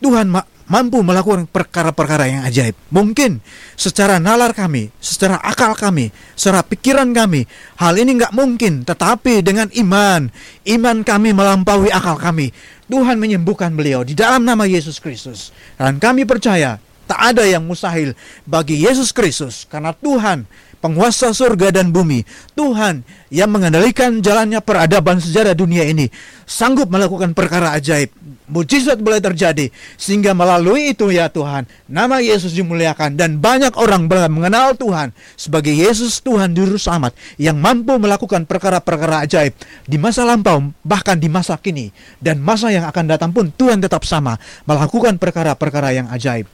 [0.00, 0.28] Tuhan
[0.66, 2.74] mampu melakukan perkara-perkara yang ajaib.
[2.90, 3.38] Mungkin
[3.78, 7.46] secara nalar kami, secara akal kami, secara pikiran kami,
[7.78, 8.82] hal ini nggak mungkin.
[8.82, 10.30] Tetapi dengan iman,
[10.66, 12.50] iman kami melampaui akal kami.
[12.86, 15.50] Tuhan menyembuhkan beliau di dalam nama Yesus Kristus.
[15.74, 20.44] Dan kami percaya tak ada yang mustahil bagi Yesus Kristus karena Tuhan
[20.78, 22.22] penguasa surga dan bumi,
[22.54, 23.02] Tuhan
[23.32, 26.06] yang mengendalikan jalannya peradaban sejarah dunia ini,
[26.46, 28.12] sanggup melakukan perkara ajaib.
[28.46, 34.78] Mujizat boleh terjadi, sehingga melalui itu ya Tuhan, nama Yesus dimuliakan dan banyak orang mengenal
[34.78, 37.10] Tuhan sebagai Yesus Tuhan Juru Selamat
[37.42, 39.50] yang mampu melakukan perkara-perkara ajaib
[39.90, 41.90] di masa lampau, bahkan di masa kini,
[42.22, 46.46] dan masa yang akan datang pun Tuhan tetap sama melakukan perkara-perkara yang ajaib.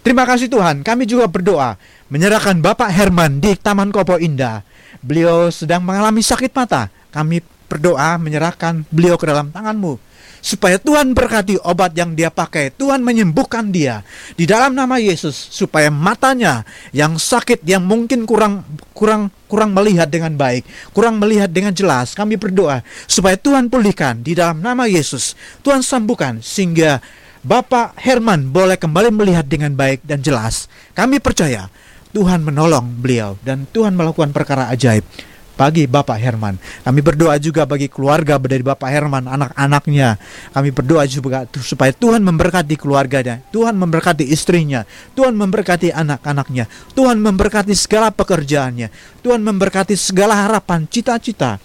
[0.00, 1.76] Terima kasih Tuhan, kami juga berdoa
[2.06, 4.62] menyerahkan Bapak Herman di Taman Kopo Indah.
[5.02, 6.90] Beliau sedang mengalami sakit mata.
[7.10, 9.98] Kami berdoa menyerahkan beliau ke dalam tanganmu.
[10.38, 12.70] Supaya Tuhan berkati obat yang dia pakai.
[12.70, 14.06] Tuhan menyembuhkan dia.
[14.38, 15.34] Di dalam nama Yesus.
[15.34, 16.62] Supaya matanya
[16.94, 18.62] yang sakit, yang mungkin kurang
[18.94, 20.62] kurang kurang melihat dengan baik,
[20.94, 22.14] kurang melihat dengan jelas.
[22.14, 25.34] Kami berdoa supaya Tuhan pulihkan di dalam nama Yesus.
[25.66, 27.02] Tuhan sembuhkan sehingga
[27.46, 30.66] Bapak Herman boleh kembali melihat dengan baik dan jelas.
[30.94, 31.70] Kami percaya
[32.16, 35.04] Tuhan menolong beliau dan Tuhan melakukan perkara ajaib
[35.52, 36.56] bagi Bapak Herman.
[36.80, 40.16] Kami berdoa juga bagi keluarga dari Bapak Herman, anak-anaknya.
[40.52, 46.64] Kami berdoa juga supaya Tuhan memberkati keluarganya, Tuhan memberkati istrinya, Tuhan memberkati anak-anaknya,
[46.96, 48.88] Tuhan memberkati segala pekerjaannya,
[49.20, 51.60] Tuhan memberkati segala harapan, cita-cita,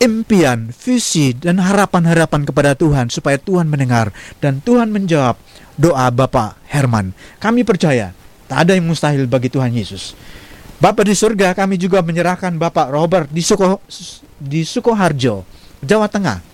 [0.00, 4.08] impian, visi, dan harapan-harapan kepada Tuhan supaya Tuhan mendengar
[4.40, 5.36] dan Tuhan menjawab
[5.76, 7.12] doa Bapak Herman.
[7.40, 8.12] Kami percaya
[8.52, 10.12] tak ada yang mustahil bagi Tuhan Yesus.
[10.76, 13.80] Bapak di surga kami juga menyerahkan Bapak Robert di Suko
[14.36, 15.48] di Sukoharjo,
[15.80, 16.44] Jawa Tengah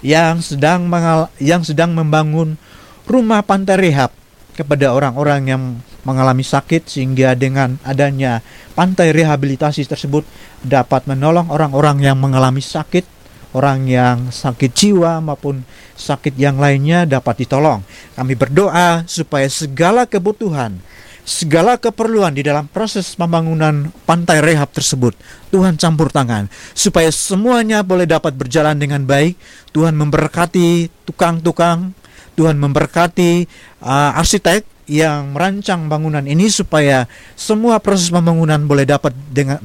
[0.00, 2.56] yang sedang mengal, yang sedang membangun
[3.04, 4.08] rumah pantai rehab
[4.56, 5.62] kepada orang-orang yang
[6.08, 8.40] mengalami sakit sehingga dengan adanya
[8.72, 10.24] pantai rehabilitasi tersebut
[10.64, 13.04] dapat menolong orang-orang yang mengalami sakit,
[13.52, 15.60] orang yang sakit jiwa maupun
[15.92, 17.84] sakit yang lainnya dapat ditolong.
[18.16, 20.80] Kami berdoa supaya segala kebutuhan
[21.22, 25.14] segala keperluan di dalam proses pembangunan pantai rehab tersebut.
[25.54, 29.38] Tuhan campur tangan supaya semuanya boleh dapat berjalan dengan baik.
[29.70, 31.94] Tuhan memberkati tukang-tukang,
[32.34, 33.46] Tuhan memberkati
[33.86, 37.06] uh, arsitek yang merancang bangunan ini supaya
[37.38, 39.62] semua proses pembangunan boleh dapat dengan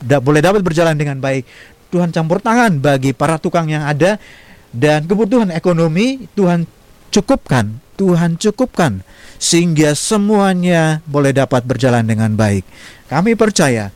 [0.00, 1.44] boleh dapat berjalan dengan baik.
[1.92, 4.18] Tuhan campur tangan bagi para tukang yang ada
[4.74, 6.66] dan kebutuhan ekonomi Tuhan
[7.12, 9.04] cukupkan, Tuhan cukupkan
[9.38, 12.64] sehingga semuanya boleh dapat berjalan dengan baik.
[13.10, 13.92] Kami percaya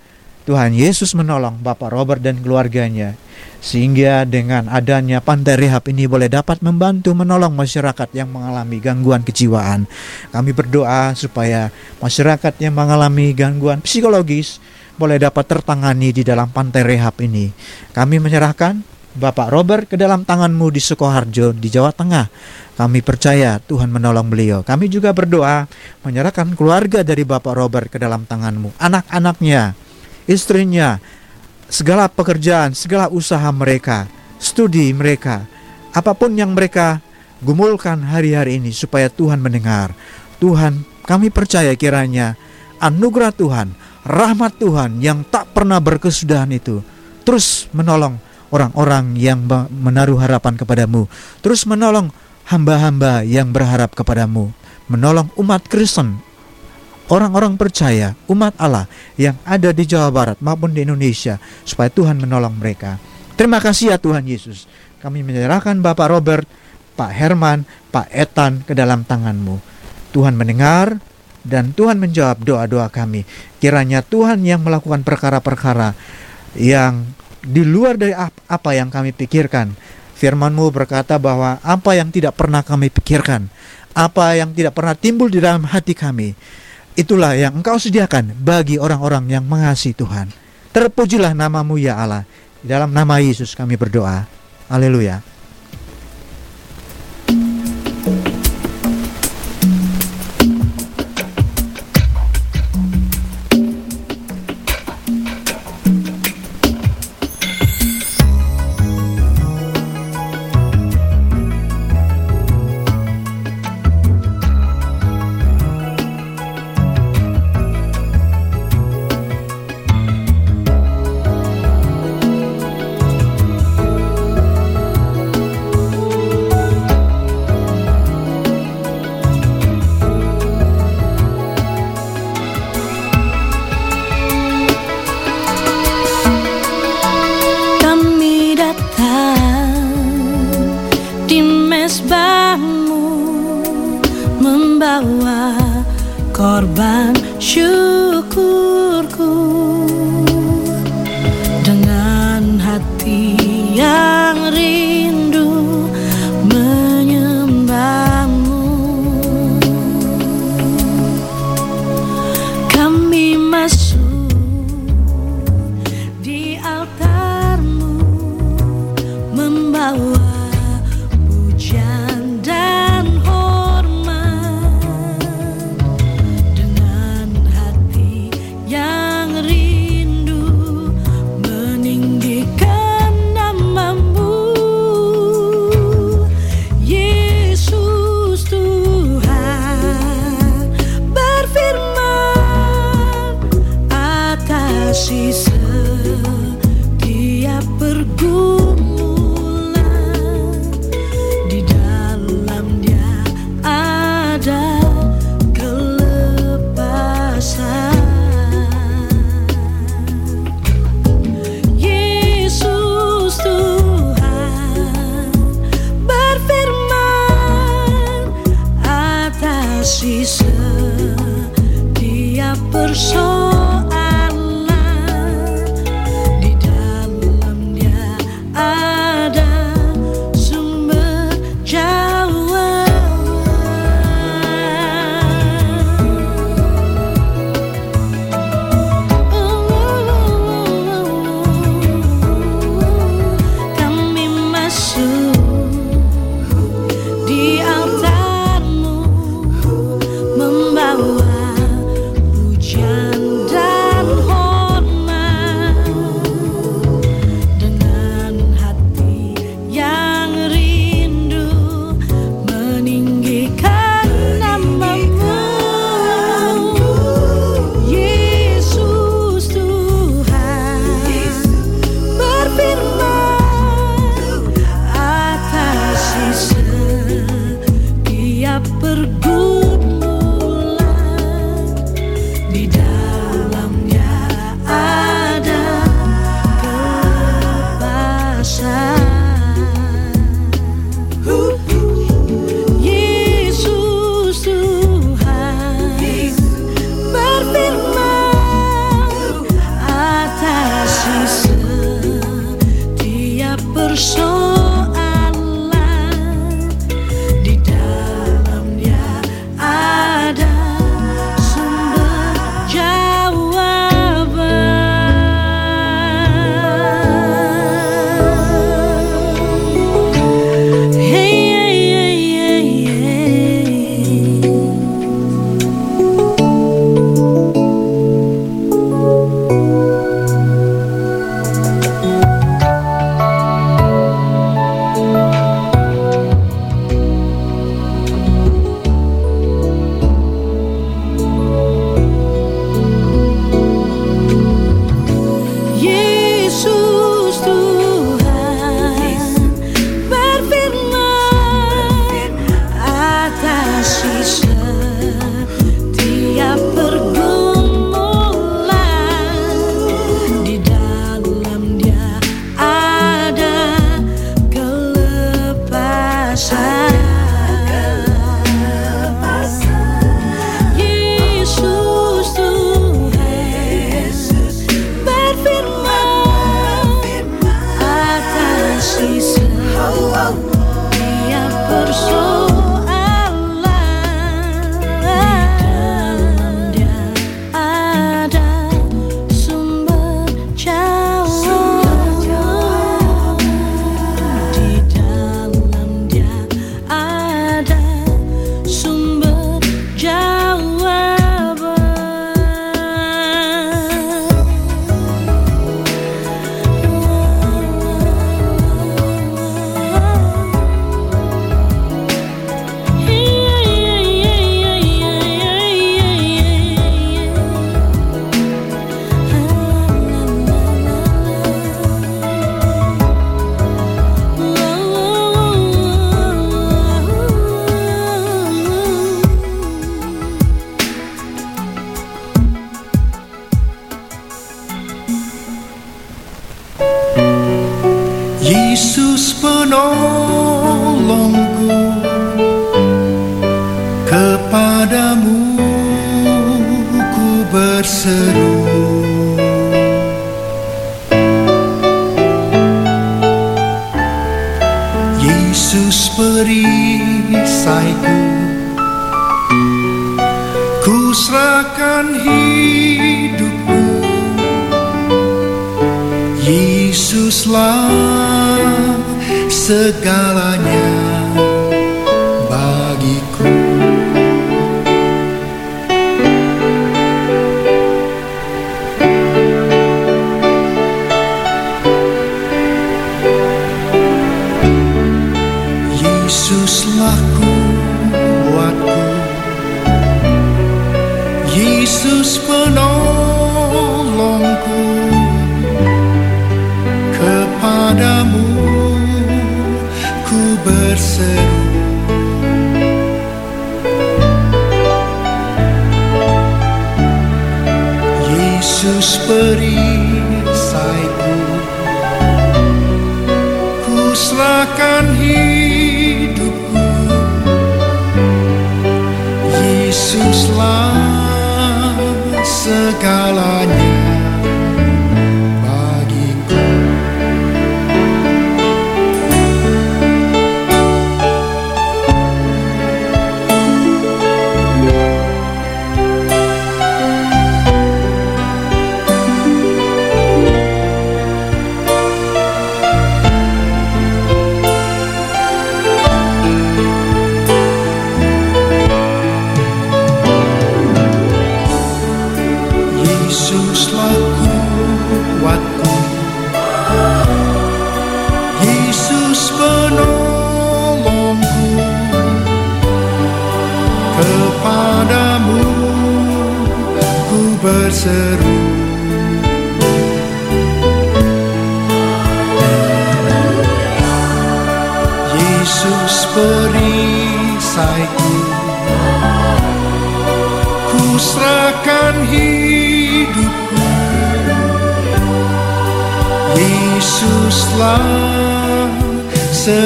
[0.49, 3.17] Tuhan Yesus menolong Bapak Robert dan keluarganya
[3.59, 9.85] sehingga dengan adanya pantai rehab ini boleh dapat membantu menolong masyarakat yang mengalami gangguan kejiwaan.
[10.31, 14.63] Kami berdoa supaya masyarakat yang mengalami gangguan psikologis
[14.99, 17.51] boleh dapat tertangani di dalam pantai rehab ini.
[17.95, 18.83] Kami menyerahkan
[19.19, 22.31] Bapak Robert ke dalam tanganmu di Sukoharjo di Jawa Tengah.
[22.79, 24.63] Kami percaya Tuhan menolong beliau.
[24.63, 25.67] Kami juga berdoa
[26.07, 28.79] menyerahkan keluarga dari Bapak Robert ke dalam tanganmu.
[28.79, 29.75] Anak-anaknya,
[30.31, 31.03] istrinya,
[31.67, 34.07] segala pekerjaan, segala usaha mereka,
[34.39, 35.51] studi mereka,
[35.91, 37.03] apa pun yang mereka
[37.43, 39.91] gumulkan hari-hari ini supaya Tuhan mendengar.
[40.39, 42.39] Tuhan, kami percaya kiranya
[42.79, 43.75] anugerah Tuhan,
[44.07, 46.79] rahmat Tuhan yang tak pernah berkesudahan itu
[47.29, 48.17] terus menolong
[48.49, 51.11] orang-orang yang menaruh harapan kepadamu,
[51.45, 52.13] terus menolong
[52.49, 54.53] hamba-hamba yang berharap kepadamu,
[54.89, 56.21] menolong umat Kristen,
[57.13, 58.89] orang-orang percaya, umat Allah
[59.21, 62.97] yang ada di Jawa Barat maupun di Indonesia, supaya Tuhan menolong mereka.
[63.37, 64.67] Terima kasih ya Tuhan Yesus.
[64.99, 66.49] Kami menyerahkan Bapak Robert,
[66.99, 67.63] Pak Herman,
[67.95, 69.63] Pak Etan ke dalam tanganmu.
[70.11, 70.99] Tuhan mendengar
[71.47, 73.23] dan Tuhan menjawab doa-doa kami.
[73.63, 75.95] Kiranya Tuhan yang melakukan perkara-perkara
[76.59, 77.07] yang
[77.43, 79.75] di luar dari apa yang kami pikirkan
[80.19, 83.47] Firmanmu berkata bahwa apa yang tidak pernah kami pikirkan,
[83.95, 86.35] apa yang tidak pernah timbul di dalam hati kami,
[86.99, 90.35] itulah yang Engkau sediakan bagi orang-orang yang mengasihi Tuhan.
[90.75, 92.27] Terpujilah namamu ya Allah.
[92.59, 94.27] Di dalam nama Yesus kami berdoa.
[94.67, 95.23] Haleluya.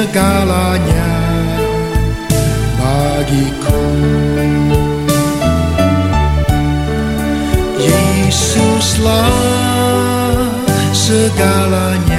[0.03, 1.15] Segalanya
[2.75, 3.83] bagiku.
[7.79, 9.31] Yesuslah
[10.91, 12.12] segalanya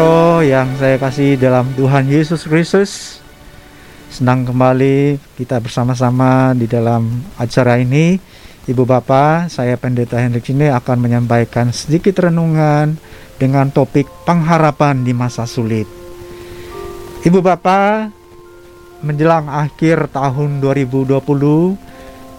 [0.00, 3.20] Maestro yang saya kasih dalam Tuhan Yesus Kristus.
[4.08, 8.16] Senang kembali kita bersama-sama di dalam acara ini.
[8.64, 12.96] Ibu Bapak, saya Pendeta Hendrik ini akan menyampaikan sedikit renungan
[13.36, 15.84] dengan topik pengharapan di masa sulit.
[17.20, 18.08] Ibu Bapak,
[19.04, 21.20] menjelang akhir tahun 2020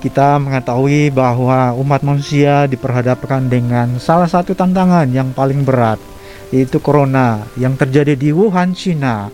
[0.02, 6.02] kita mengetahui bahwa umat manusia diperhadapkan dengan salah satu tantangan yang paling berat
[6.52, 9.32] yaitu corona yang terjadi di Wuhan, Cina.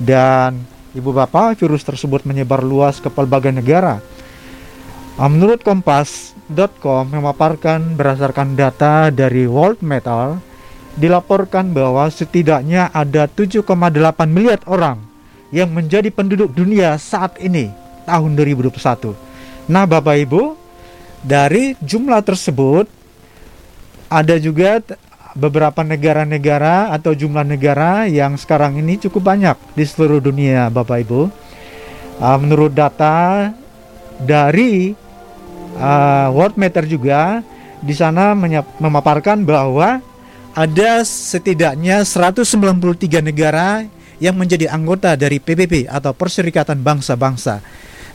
[0.00, 4.02] Dan Ibu Bapak, virus tersebut menyebar luas ke pelbagai negara.
[5.20, 10.40] Ah, Menurut Kompas.com memaparkan berdasarkan data dari World Metal,
[10.96, 13.66] dilaporkan bahwa setidaknya ada 7,8
[14.26, 14.98] miliar orang
[15.54, 17.70] yang menjadi penduduk dunia saat ini,
[18.06, 19.14] tahun 2021.
[19.70, 20.58] Nah, Bapak Ibu,
[21.22, 22.88] dari jumlah tersebut
[24.10, 24.82] ada juga
[25.34, 31.22] beberapa negara-negara atau jumlah negara yang sekarang ini cukup banyak di seluruh dunia, Bapak Ibu.
[32.20, 33.48] Uh, menurut data
[34.20, 34.92] dari
[35.80, 37.40] uh, World Meter juga
[37.80, 38.36] di sana
[38.76, 40.04] memaparkan bahwa
[40.52, 43.86] ada setidaknya 193 negara
[44.20, 47.64] yang menjadi anggota dari PBB atau Perserikatan Bangsa-Bangsa.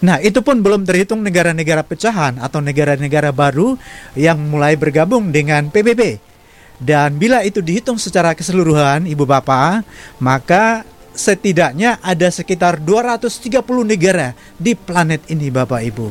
[0.06, 3.74] Nah, itu pun belum terhitung negara-negara pecahan atau negara-negara baru
[4.14, 6.35] yang mulai bergabung dengan PBB.
[6.76, 9.88] Dan bila itu dihitung secara keseluruhan, Ibu Bapak,
[10.20, 10.84] maka
[11.16, 16.08] setidaknya ada sekitar 230 negara di planet ini Bapak Ibu.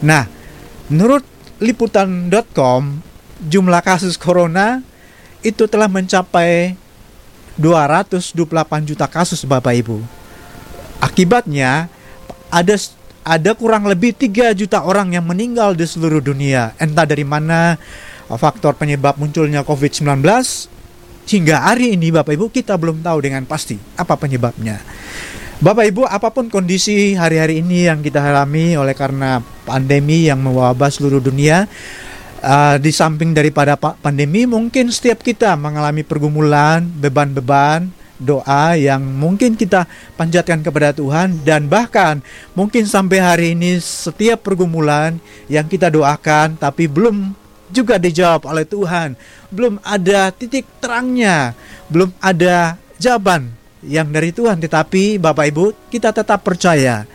[0.00, 0.24] Nah,
[0.88, 1.22] menurut
[1.60, 2.82] liputan.com,
[3.44, 4.80] jumlah kasus corona
[5.44, 6.76] itu telah mencapai
[7.60, 10.00] 228 juta kasus Bapak Ibu.
[11.04, 11.92] Akibatnya
[12.48, 12.76] ada
[13.20, 16.72] ada kurang lebih 3 juta orang yang meninggal di seluruh dunia.
[16.80, 17.76] Entah dari mana
[18.36, 20.22] faktor penyebab munculnya COVID-19
[21.30, 24.82] hingga hari ini Bapak Ibu kita belum tahu dengan pasti apa penyebabnya.
[25.60, 30.88] Bapak Ibu, apa pun kondisi hari-hari ini yang kita alami oleh karena pandemi yang mewabah
[30.88, 31.68] seluruh dunia,
[32.40, 39.56] uh, di samping daripada pa- pandemi, mungkin setiap kita mengalami pergumulan, beban-beban, doa yang mungkin
[39.56, 42.20] kita panjatkan kepada Tuhan dan bahkan
[42.52, 45.16] mungkin sampai hari ini setiap pergumulan
[45.48, 47.32] yang kita doakan tapi belum
[47.70, 49.14] juga dijawab oleh Tuhan,
[49.50, 51.54] belum ada titik terangnya,
[51.90, 53.50] belum ada jawaban
[53.80, 57.08] yang dari Tuhan, tetapi Bapak Ibu, kita tetap percaya.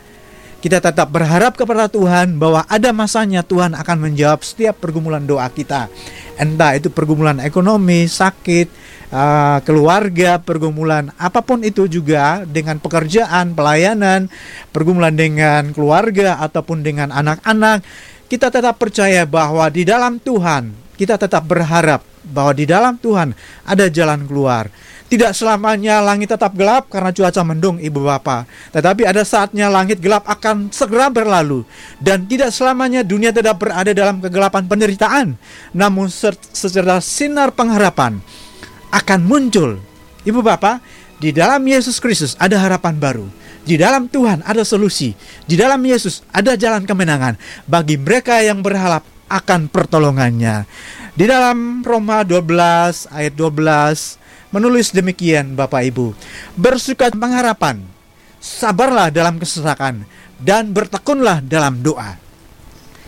[0.65, 5.93] Kita tetap berharap kepada Tuhan bahwa ada masanya Tuhan akan menjawab setiap pergumulan doa kita.
[6.41, 8.73] Entah itu pergumulan ekonomi, sakit,
[9.13, 14.25] uh, keluarga, pergumulan apa pun itu juga dengan pekerjaan, pelayanan,
[14.73, 17.85] pergumulan dengan keluarga ataupun dengan anak-anak,
[18.25, 23.35] kita tetap percaya bahwa di dalam Tuhan kita tetap berharap bahwa di dalam Tuhan
[23.67, 24.71] ada jalan keluar.
[25.05, 28.49] Tidak selamanya langit tetap gelap karena cuaca mendung, Ibu Bapak.
[28.73, 31.61] Tetapi ada saatnya langit gelap akan segera berlalu.
[32.01, 35.37] Dan tidak selamanya dunia tetap berada dalam kegelapan penderitaan.
[35.77, 38.17] Namun secerdas sinar pengharapan
[38.89, 39.77] akan muncul.
[40.25, 40.81] Ibu Bapak,
[41.15, 43.29] Di dalam Yesus Kristus ada harapan baru.
[43.65, 45.17] Di dalam Tuhan ada solusi.
[45.49, 47.33] Di dalam Yesus ada jalan kemenangan
[47.65, 50.69] bagi mereka yang berharap akan pertolongannya.
[51.17, 56.13] Di dalam Roma 12 ayat 12 menulis demikian Bapak Ibu.
[56.53, 57.81] Bersuka pengharapan,
[58.37, 60.05] sabarlah dalam kesesakan
[60.37, 62.21] dan bertekunlah dalam doa.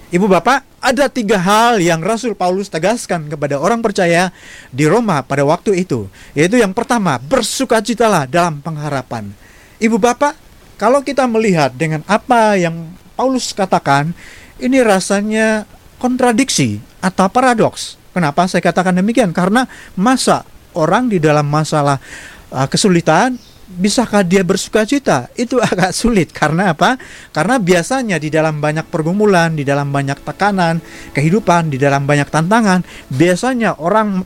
[0.08, 4.32] Ibu Bapak, ada tiga hal yang Rasul Paulus tegaskan kepada orang percaya
[4.72, 6.08] di Roma pada waktu itu.
[6.32, 9.36] Yaitu yang pertama, bersukacitalah dalam pengharapan.
[9.84, 10.47] Ibu Bapak,
[10.78, 14.14] kalau kita melihat dengan apa yang Paulus katakan,
[14.62, 15.66] ini rasanya
[15.98, 17.98] kontradiksi atau paradoks.
[18.14, 19.34] Kenapa saya katakan demikian?
[19.34, 19.66] Karena
[19.98, 20.46] masa
[20.78, 21.98] orang di dalam masalah
[22.54, 25.28] uh, kesulitan bisakah dia bersuka cita?
[25.36, 26.96] Itu agak sulit karena apa?
[27.36, 30.80] Karena biasanya di dalam banyak pergumulan, di dalam banyak tekanan,
[31.12, 34.24] kehidupan, di dalam banyak tantangan, biasanya orang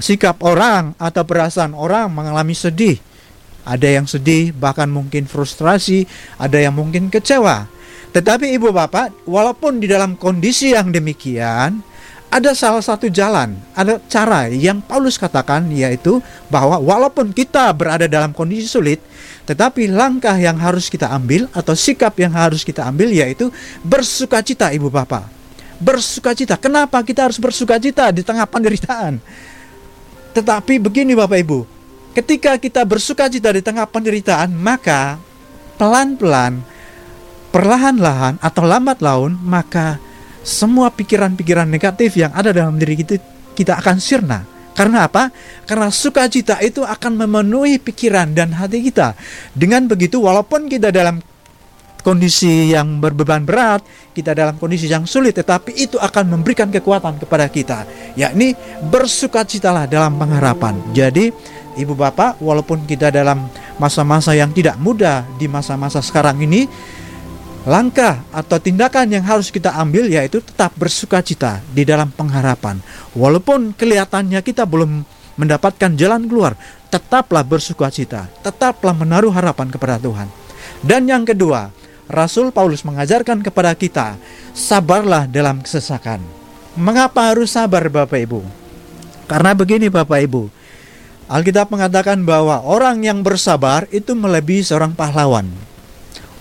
[0.00, 2.98] sikap orang atau perasaan orang mengalami sedih.
[3.68, 6.08] Ada yang sedih, bahkan mungkin frustrasi,
[6.40, 7.68] ada yang mungkin kecewa.
[8.16, 11.84] Tetapi ibu bapak, walaupun di dalam kondisi yang demikian,
[12.28, 16.20] ada salah satu jalan, ada cara yang Paulus katakan yaitu
[16.52, 19.00] bahwa walaupun kita berada dalam kondisi sulit,
[19.48, 23.48] tetapi langkah yang harus kita ambil atau sikap yang harus kita ambil yaitu
[23.80, 25.24] bersukacita ibu bapak.
[25.80, 26.60] Bersukacita.
[26.60, 29.20] Kenapa kita harus bersukacita di tengah penderitaan?
[30.36, 31.64] Tetapi begini bapak ibu,
[32.18, 35.22] ketika kita bersukacita di tengah penderitaan, maka
[35.78, 36.66] pelan-pelan,
[37.54, 40.02] perlahan-lahan atau lambat laun, maka
[40.42, 43.22] semua pikiran-pikiran negatif yang ada dalam diri kita
[43.54, 44.42] kita akan sirna.
[44.74, 45.34] Karena apa?
[45.66, 49.18] Karena sukacita itu akan memenuhi pikiran dan hati kita.
[49.50, 51.18] Dengan begitu, walaupun kita dalam
[52.06, 53.82] kondisi yang berbeban berat,
[54.14, 58.54] kita dalam kondisi yang sulit, tetapi itu akan memberikan kekuatan kepada kita, yakni
[58.86, 60.78] bersukacitalah dalam pengharapan.
[60.94, 61.34] Jadi,
[61.78, 63.46] ibu bapak, walaupun kita dalam
[63.78, 66.66] masa-masa yang tidak mudah di masa-masa sekarang ini,
[67.64, 72.82] langkah atau tindakan yang harus kita ambil yaitu tetap bersukacita di dalam pengharapan.
[73.14, 75.06] Walaupun kelihatannya kita belum
[75.38, 76.58] mendapatkan jalan keluar,
[76.90, 80.26] tetaplah bersukacita, tetaplah menaruh harapan kepada Tuhan.
[80.82, 81.70] Dan yang kedua,
[82.08, 84.18] Rasul Paulus mengajarkan kepada kita,
[84.56, 86.24] sabarlah dalam kesesakan.
[86.74, 88.40] Mengapa harus sabar Bapak Ibu?
[89.28, 90.48] Karena begini Bapak Ibu,
[91.28, 95.44] Alkitab mengatakan bahwa orang yang bersabar itu melebihi seorang pahlawan.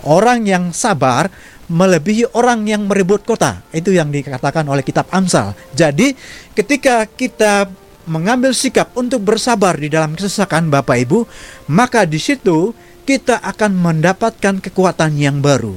[0.07, 1.27] Orang yang sabar
[1.67, 3.67] melebihi orang yang merebut kota.
[3.75, 5.51] Itu yang dikatakan oleh kitab Amsal.
[5.75, 6.15] Jadi
[6.55, 7.67] ketika kita
[8.07, 11.27] mengambil sikap untuk bersabar di dalam kesesakan Bapak Ibu,
[11.67, 12.71] maka di situ
[13.03, 15.75] kita akan mendapatkan kekuatan yang baru.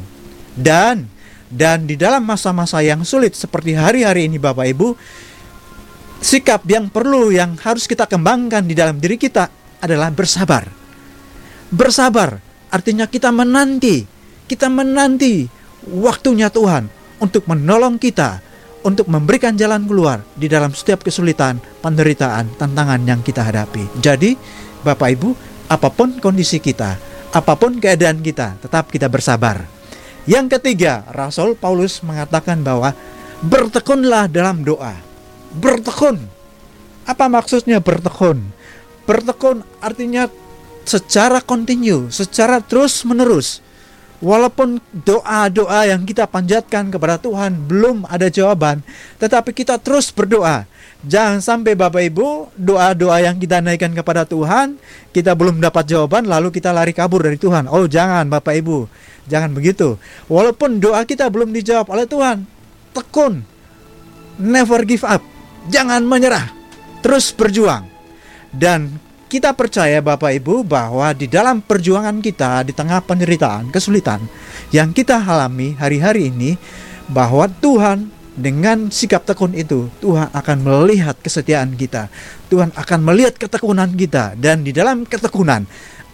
[0.55, 1.11] Dan
[1.51, 4.95] dan di dalam masa-masa yang sulit seperti hari-hari ini Bapak Ibu,
[6.21, 9.49] sikap yang perlu yang harus kita kembangkan di dalam diri kita
[9.81, 10.69] adalah bersabar.
[11.73, 12.39] Bersabar
[12.71, 15.47] artinya kita menanti kita menanti
[15.87, 16.91] waktunya Tuhan
[17.23, 18.43] untuk menolong kita,
[18.83, 23.87] untuk memberikan jalan keluar di dalam setiap kesulitan, penderitaan, tantangan yang kita hadapi.
[24.03, 24.35] Jadi,
[24.83, 25.31] Bapak Ibu,
[25.71, 26.99] apa pun kondisi kita,
[27.31, 29.63] apa pun keadaan kita, tetap kita bersabar.
[30.27, 32.91] Yang ketiga, Rasul Paulus mengatakan bahwa
[33.47, 34.99] bertekunlah dalam doa.
[35.57, 36.21] Bertekun.
[37.09, 38.43] Apa maksudnya bertekun?
[39.09, 40.31] Bertekun artinya
[40.87, 43.63] secara kontinu, secara terus-menerus
[44.21, 48.85] Walaupun doa-doa yang kita panjatkan kepada Tuhan belum ada jawaban,
[49.17, 50.69] tetapi kita terus berdoa.
[51.09, 54.77] Jangan sampai Bapak Ibu, doa-doa yang kita naikkan kepada Tuhan,
[55.17, 57.65] kita belum dapat jawaban lalu kita lari kabur dari Tuhan.
[57.73, 58.93] Oh, jangan Bapak Ibu.
[59.25, 59.97] Jangan begitu.
[60.29, 62.45] Walaupun doa kita belum dijawab oleh Tuhan,
[62.93, 63.41] tekun.
[64.37, 65.25] Never give up.
[65.71, 66.51] Jangan menyerah.
[67.01, 67.87] Terus berjuang.
[68.51, 68.91] Dan
[69.31, 74.19] kita percaya Bapak Ibu bahwa di dalam perjuangan kita di tengah penderitaan, kesulitan
[74.75, 76.59] yang kita alami hari-hari ini
[77.07, 82.11] bahwa Tuhan dengan sikap tekun itu Tuhan akan melihat kesetiaan kita.
[82.51, 85.63] Tuhan akan melihat ketekunan kita dan di dalam ketekunan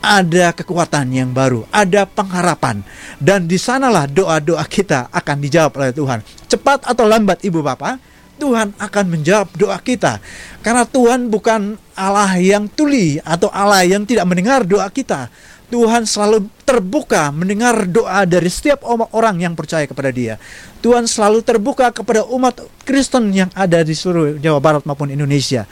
[0.05, 2.85] ada kekuatan yang baru, ada pengharapan
[3.17, 6.21] dan di sanalah doa-doa kita akan dijawab oleh Tuhan.
[6.53, 7.97] Cepat atau lambat Ibu Bapak,
[8.37, 10.21] Tuhan akan menjawab doa kita.
[10.61, 15.33] Karena Tuhan bukan Allah yang tuli atau Allah yang tidak mendengar doa kita.
[15.67, 20.39] Tuhan selalu terbuka mendengar doa dari setiap orang yang percaya kepada Dia.
[20.79, 25.67] Tuhan selalu terbuka kepada umat Kristen yang ada di seluruh Jawa Barat maupun Indonesia.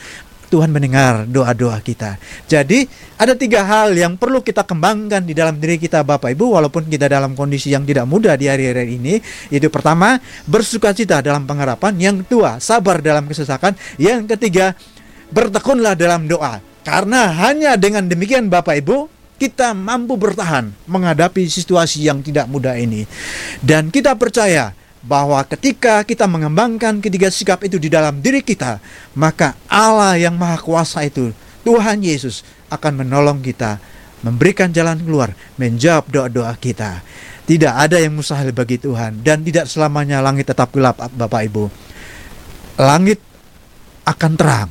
[0.54, 2.14] Tuhan mendengar doa-doa kita.
[2.46, 2.86] Jadi
[3.18, 7.10] ada tiga hal yang perlu kita kembangkan di dalam diri kita Bapak Ibu walaupun kita
[7.10, 9.18] dalam kondisi yang tidak mudah di hari-hari ini.
[9.50, 11.98] Itu pertama, bersukacita dalam pengharapan.
[11.98, 13.74] Yang kedua, sabar dalam kesesakan.
[13.98, 14.78] Yang ketiga,
[15.34, 16.62] bertekunlah dalam doa.
[16.86, 23.02] Karena hanya dengan demikian Bapak Ibu, kita mampu bertahan menghadapi situasi yang tidak mudah ini.
[23.58, 24.70] Dan kita percaya
[25.04, 28.80] bahwa ketika kita mengembangkan ketiga sikap itu di dalam diri kita,
[29.12, 31.30] maka Allah yang Maha Kuasa itu,
[31.60, 32.40] Tuhan Yesus
[32.72, 33.76] akan menolong kita,
[34.24, 37.04] memberikan jalan keluar, menjawab doa-doa kita.
[37.44, 41.68] Tidak ada yang mustahil bagi Tuhan dan tidak selamanya langit tetap gelap, Bapak Ibu.
[42.80, 43.20] Langit
[44.08, 44.70] akan terang.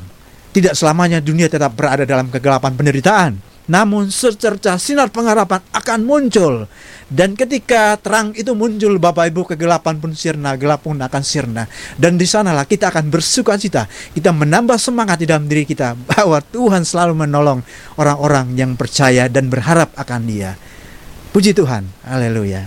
[0.54, 3.32] Tidak selamanya dunia tetap berada dalam kegelapan penderitaan.
[3.70, 6.66] Namun secerca sinar pengharapan akan muncul.
[7.14, 11.70] Dan ketika terang itu muncul Bapak Ibu kegelapan pun sirna, gelap pun akan sirna.
[11.93, 13.86] Dan di sanalah kita akan bersuka cita.
[13.86, 17.61] Kita menambah semangat di dalam diri kita bahwa Tuhan selalu menolong
[18.01, 20.57] orang-orang yang percaya dan berharap akan dia.
[21.30, 21.86] Puji Tuhan.
[22.01, 22.66] Haleluya.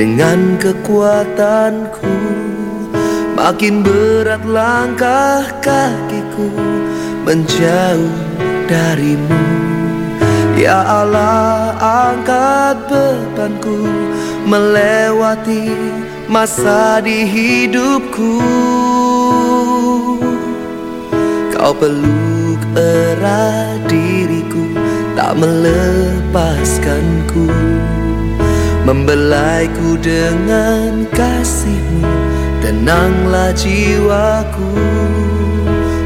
[0.00, 2.16] Dengan kekuatanku
[3.36, 6.48] Makin berat langkah kakiku
[7.28, 8.08] Menjauh
[8.64, 9.44] darimu.
[10.56, 13.84] Ya Allah angkat bebanku
[14.48, 15.68] Melewati
[16.32, 18.40] masa di hidupku.
[21.52, 24.64] Kau peluk erat diriku
[25.12, 27.52] Tak melepaskanku
[28.90, 32.10] Membelaiku dengan kasihmu.
[32.58, 34.74] Tenanglah jiwaku.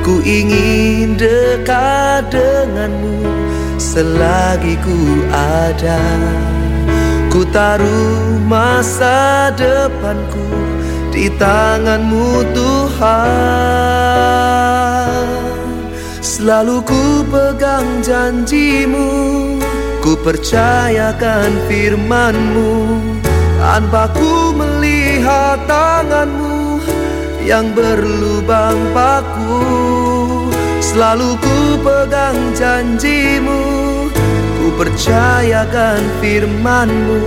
[0.04, 3.24] Ku ingin dekat denganmu.
[3.80, 5.96] Selagi ku ada.
[7.32, 10.44] Ku taruh masa depanku
[11.08, 13.24] Di tanganmu Tuhan.
[16.20, 19.53] Selalu ku pegang janjimu
[20.04, 22.76] Ku percayakan firmanmu
[23.56, 26.76] Tanpa ku melihat tanganmu
[27.40, 29.64] Yang berlubang paku.
[30.84, 33.64] Selalu ku pegang janjimu
[34.60, 37.24] Ku percayakan firmanmu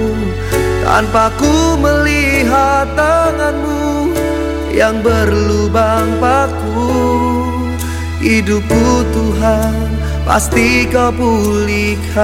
[0.86, 4.14] Tanpa ku melihat tanganmu
[4.70, 6.94] Yang berlubang paku.
[8.22, 9.97] Hidupku Tuhan
[10.28, 12.20] pasti kau pulihkan.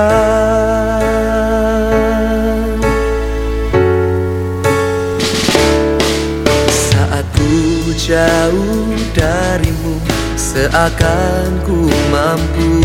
[6.68, 10.04] Saat ku jauh darimu
[10.36, 12.84] Seakan ku mampu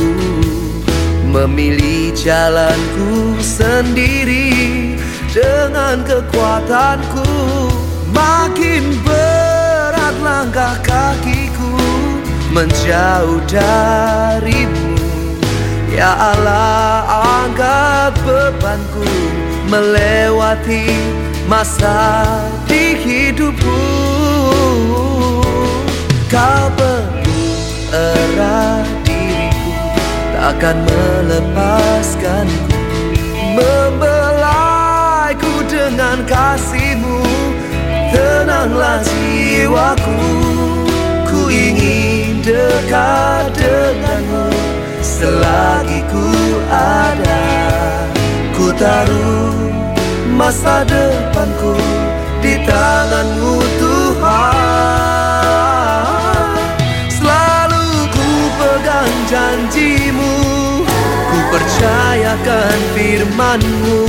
[1.28, 4.94] Memilih jalanku sendiri
[5.34, 7.26] Dengan kekuatanku.
[8.14, 11.76] Makin berat langkah kakiku
[12.54, 14.87] Menjauh darimu
[15.98, 17.02] Ya Allah
[17.42, 19.02] angkat bebanku
[19.66, 20.94] Melewati
[21.50, 22.38] masa
[22.70, 23.82] di hidupku.
[26.30, 29.74] Kau peluk erat diriku
[30.38, 32.78] Takkan melepaskanku
[33.58, 37.26] Membelaiku dengan kasihmu.
[38.14, 40.14] Tenanglah jiwaku
[41.26, 44.47] Ku ingin dekat denganmu
[45.18, 46.30] Selagi ku
[46.70, 47.42] ada
[48.54, 49.66] Ku taruh
[50.30, 51.74] masa depanku
[52.38, 54.46] Di tanganmu Tuhan.
[57.10, 58.28] Selalu ku
[58.62, 60.34] pegang janjimu
[60.86, 64.06] Ku percayakan firmanmu.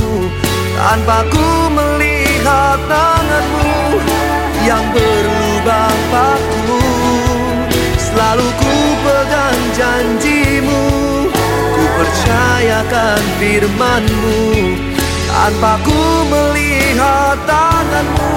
[0.78, 3.98] Tanpa ku melihat tanganmu
[4.62, 6.78] Yang berlubang paku
[7.98, 10.49] Selalu ku pegang janjimu
[12.00, 14.40] percayakan firmanmu.
[15.30, 18.34] Tanpa ku melihat tanganmu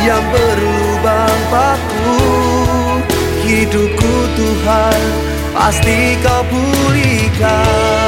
[0.00, 2.16] Yang berlubang paku
[3.44, 5.00] Hidupku Tuhan
[5.52, 8.03] Pasti kau pulihkan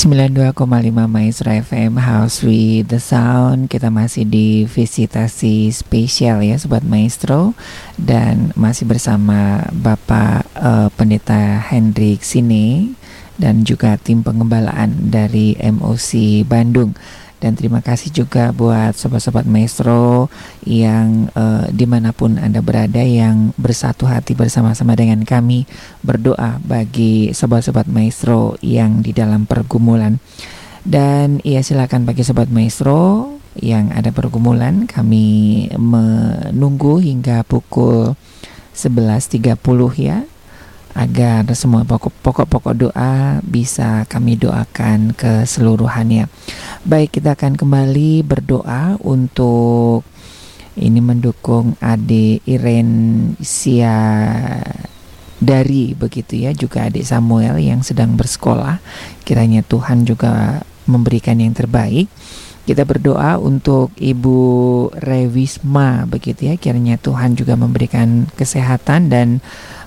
[0.00, 0.56] 92,5
[1.12, 3.68] Maestro FM House with the Sound.
[3.68, 7.52] Kita masih di visitasi spesial ya Sobat Maestro.
[8.00, 12.96] Dan masih bersama Bapak eh, Pendeta Hendrik Sine
[13.36, 16.96] Dan juga tim pengembalaan dari MOC Bandung
[17.40, 20.28] dan terima kasih juga buat sobat-sobat maestro
[20.62, 25.64] yang eh, di mana pun anda berada yang bersatu hati bersama-sama dengan kami
[26.04, 30.20] berdoa bagi sobat-sobat maestro yang di dalam pergumulan.
[30.80, 38.16] Dan ya silakan bagi sobat maestro yang ada pergumulan kami menunggu hingga pukul
[38.72, 39.58] 11.30
[39.98, 40.24] ya
[40.94, 46.26] agar semua pokok- pokok-pokok doa bisa kami doakan keseluruhannya.
[46.82, 50.02] Baik, kita akan kembali berdoa untuk
[50.78, 52.90] ini mendukung adik Iren
[53.42, 53.98] Sia
[55.40, 58.76] dari begitu ya juga adik Samuel yang sedang bersekolah
[59.24, 62.12] kiranya Tuhan juga memberikan yang terbaik
[62.68, 64.38] kita berdoa untuk Ibu
[65.00, 69.40] Rewisma begitu ya kiranya Tuhan juga memberikan kesehatan dan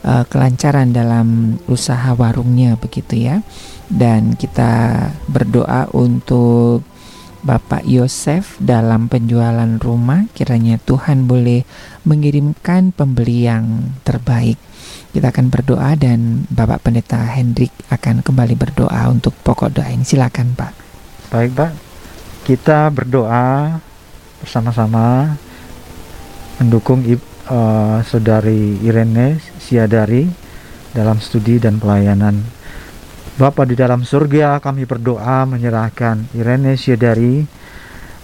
[0.03, 3.41] uh, kelancaran dalam usaha warungnya begitu ya.
[3.87, 6.83] Dan kita berdoa untuk
[7.43, 10.27] Bapak Yosef dalam penjualan rumah.
[10.31, 11.67] Kiranya Tuhan boleh
[12.07, 14.55] mengirimkan pembeli yang terbaik.
[15.11, 20.07] Kita akan berdoa dan Bapak Pendeta Hendrik akan kembali berdoa untuk pokok doa ini.
[20.07, 20.73] Silakan Pak.
[21.29, 21.71] Baik, Pak.
[22.47, 23.77] Kita berdoa
[24.41, 25.35] bersama-sama
[26.57, 27.03] mendukung
[27.47, 30.27] eh, saudari Irene Siadari
[30.93, 32.39] dalam studi dan pelayanan.
[33.33, 37.41] Bapa di dalam surga, kami berdoa menyerahkan Irene Siadari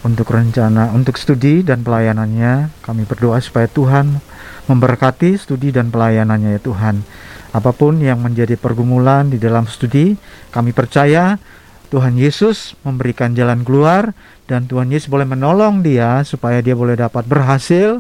[0.05, 2.70] untuk rencana untuk studi dan pelayanannya.
[2.86, 4.22] Kami berdoa supaya Tuhan
[4.70, 7.01] memberkati studi dan pelayanannya ya Tuhan.
[7.49, 10.13] Apa pun yang menjadi pergumulan di dalam studi,
[10.53, 11.41] kami percaya
[11.89, 14.13] Tuhan Yesus memberikan jalan keluar
[14.45, 17.97] dan Tuhan Yesus boleh menolong dia supaya dia boleh dapat berhasil,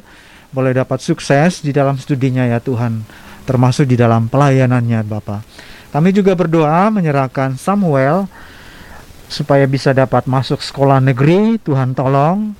[0.49, 3.05] boleh dapat sukses di dalam studinya ya Tuhan,
[3.45, 5.41] termasuk di dalam pelayanannya Bapak.
[5.89, 8.29] Kami juga berdoa menyerahkan Samuel
[9.29, 11.57] supaya bisa dapat masuk sekolah negeri.
[11.61, 12.53] Tuhan tolong,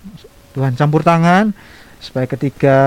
[0.53, 1.53] Tuhan campur tangan
[1.99, 2.77] supaya ketika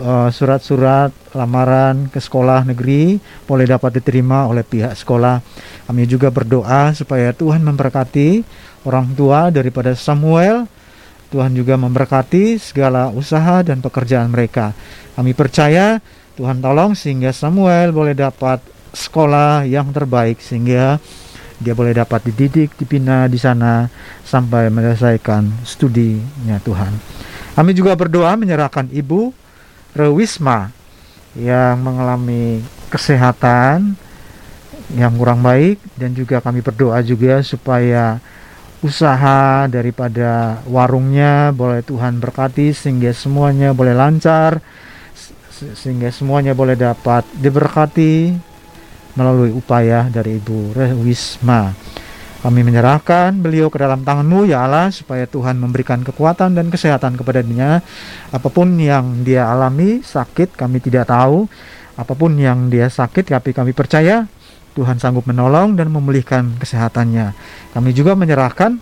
[0.00, 5.44] uh, surat-surat lamaran ke sekolah negeri boleh dapat diterima oleh pihak sekolah.
[5.84, 8.40] Kami juga berdoa supaya Tuhan memberkati
[8.88, 10.64] orang tua daripada Samuel.
[11.32, 14.76] Tuhan juga memberkati segala usaha dan pekerjaan mereka.
[15.16, 16.04] Kami percaya
[16.36, 18.60] Tuhan tolong sehingga Samuel boleh dapat
[18.92, 21.00] sekolah yang terbaik sehingga
[21.56, 23.88] dia boleh dapat dididik, dibina di sana
[24.28, 26.92] sampai menyelesaikan studinya Tuhan.
[27.56, 29.32] Kami juga berdoa menyerahkan Ibu
[29.96, 30.68] Rewisma
[31.32, 32.60] yang mengalami
[32.92, 33.96] kesehatan
[34.92, 38.20] yang kurang baik dan juga kami berdoa juga supaya
[38.82, 44.58] usaha daripada warungnya boleh Tuhan berkati sehingga semuanya boleh lancar
[45.62, 48.34] se- sehingga semuanya boleh dapat diberkati
[49.14, 51.70] melalui upaya dari Ibu Rewisma.
[52.42, 57.38] Kami menyerahkan beliau ke dalam tangan-Mu ya Allah supaya Tuhan memberikan kekuatan dan kesehatan kepada
[57.38, 57.78] dia.
[58.34, 61.46] Apa pun yang dia alami sakit kami tidak tahu.
[61.94, 64.26] Apa pun yang dia sakit tapi kami percaya
[64.72, 67.36] Tuhan sanggup menolong dan memulihkan kesehatannya.
[67.76, 68.80] Kami juga menyerahkan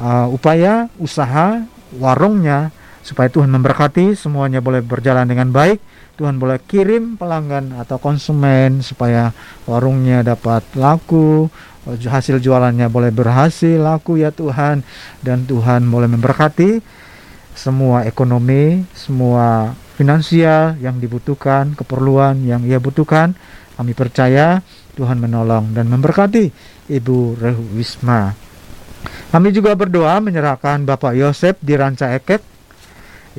[0.00, 1.60] uh, upaya usaha
[1.96, 5.80] warungnya supaya Tuhan memberkati semuanya boleh berjalan dengan baik.
[6.20, 9.32] Tuhan boleh kirim pelanggan atau konsumen supaya
[9.64, 11.48] warungnya dapat laku,
[11.88, 14.84] hasil jualannya boleh berhasil laku ya Tuhan
[15.24, 16.84] dan Tuhan boleh memberkati
[17.56, 23.32] semua ekonomi, semua finansial yang dibutuhkan, keperluan yang ia butuhkan.
[23.80, 24.60] Kami percaya
[25.00, 26.52] Tuhan menolong dan memberkati
[26.92, 28.36] Ibu Rewisma.
[29.32, 32.44] Kami juga berdoa menyerahkan Bapak Yosef di Ranca Ekek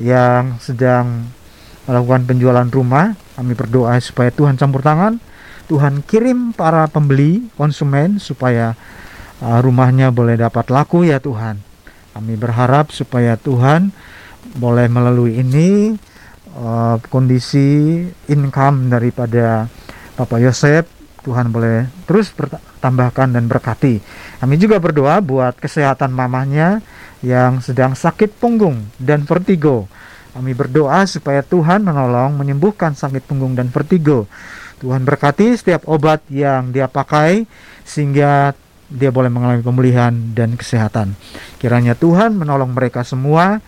[0.02, 1.30] yang sedang
[1.86, 3.14] melakukan penjualan rumah.
[3.38, 5.22] Kami berdoa supaya Tuhan campur tangan,
[5.70, 8.74] Tuhan kirim para pembeli, konsumen supaya
[9.38, 11.62] uh, rumahnya boleh dapat laku ya Tuhan.
[12.18, 13.94] Kami berharap supaya Tuhan
[14.58, 15.94] boleh melalui ini
[16.58, 19.70] uh, kondisi income daripada
[20.18, 24.02] Bapak Yosef Tuhan boleh terus bertambahkan dan berkati.
[24.42, 26.82] Kami juga berdoa buat kesehatan mamanya
[27.22, 29.86] yang sedang sakit punggung dan vertigo.
[30.34, 34.26] Kami berdoa supaya Tuhan menolong menyembuhkan sakit punggung dan vertigo.
[34.82, 37.46] Tuhan berkati setiap obat yang dia pakai
[37.86, 38.56] sehingga
[38.90, 41.14] dia boleh mengalami pemulihan dan kesehatan.
[41.62, 43.62] Kiranya Tuhan menolong mereka semua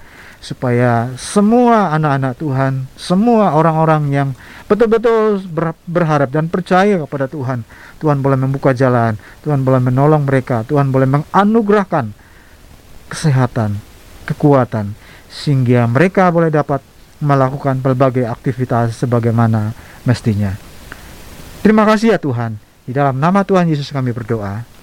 [0.45, 4.29] supaya semua anak-anak Tuhan, semua orang-orang yang
[4.69, 7.65] betul-betul ber- berharap dan percaya kepada Tuhan,
[7.97, 12.13] Tuhan boleh membuka jalan, Tuhan boleh menolong mereka, Tuhan boleh menganugerahkan
[13.09, 13.81] kesehatan,
[14.29, 14.93] kekuatan,
[15.33, 16.85] sehingga mereka boleh dapat
[17.25, 19.73] melakukan berbagai aktivitas sebagaimana
[20.05, 20.53] mestinya.
[21.65, 22.61] Terima kasih ya Tuhan.
[22.85, 24.74] Di dalam nama Tuhan Yesus kami berdoa.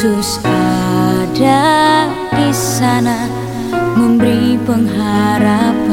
[0.00, 3.28] Yesus ada di sana
[4.00, 5.92] memberi pengharapan.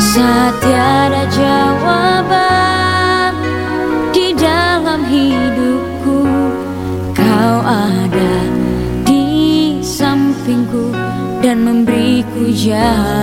[0.00, 2.64] Saat tiada jawaban
[4.08, 6.24] di dalam hidupku,
[7.12, 8.40] Kau ada
[9.04, 10.96] di sampingku
[11.44, 13.20] dan memberiku jawaban.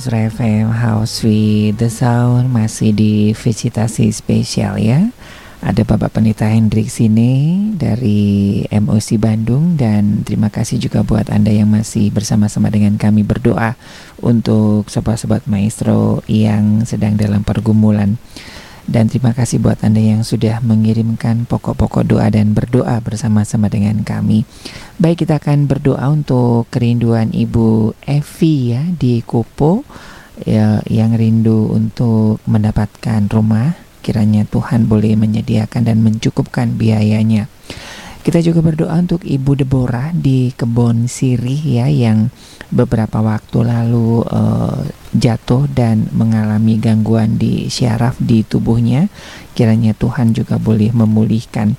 [0.00, 5.12] Maestro FM House with the Sound masih di visitasi spesial ya.
[5.60, 11.68] Ada Bapak Pendeta Hendrik sini dari MOC Bandung dan terima kasih juga buat Anda yang
[11.68, 13.76] masih bersama-sama dengan kami berdoa
[14.24, 18.16] untuk sobat-sobat maestro yang sedang dalam pergumulan.
[18.88, 24.48] Dan terima kasih buat Anda yang sudah mengirimkan pokok-pokok doa dan berdoa bersama-sama dengan kami.
[25.00, 29.80] Baik, kita akan berdoa untuk kerinduan Ibu Evi ya di Kopo
[30.44, 33.80] ya, yang rindu untuk mendapatkan rumah.
[34.04, 37.48] Kiranya Tuhan boleh menyediakan dan mencukupkan biayanya.
[38.20, 42.28] Kita juga berdoa untuk Ibu Deborah di Kebon Sirih ya yang
[42.68, 44.84] beberapa waktu lalu uh,
[45.16, 49.08] jatuh dan mengalami gangguan di syaraf di tubuhnya.
[49.56, 51.72] Kiranya Tuhan juga boleh memulihkan.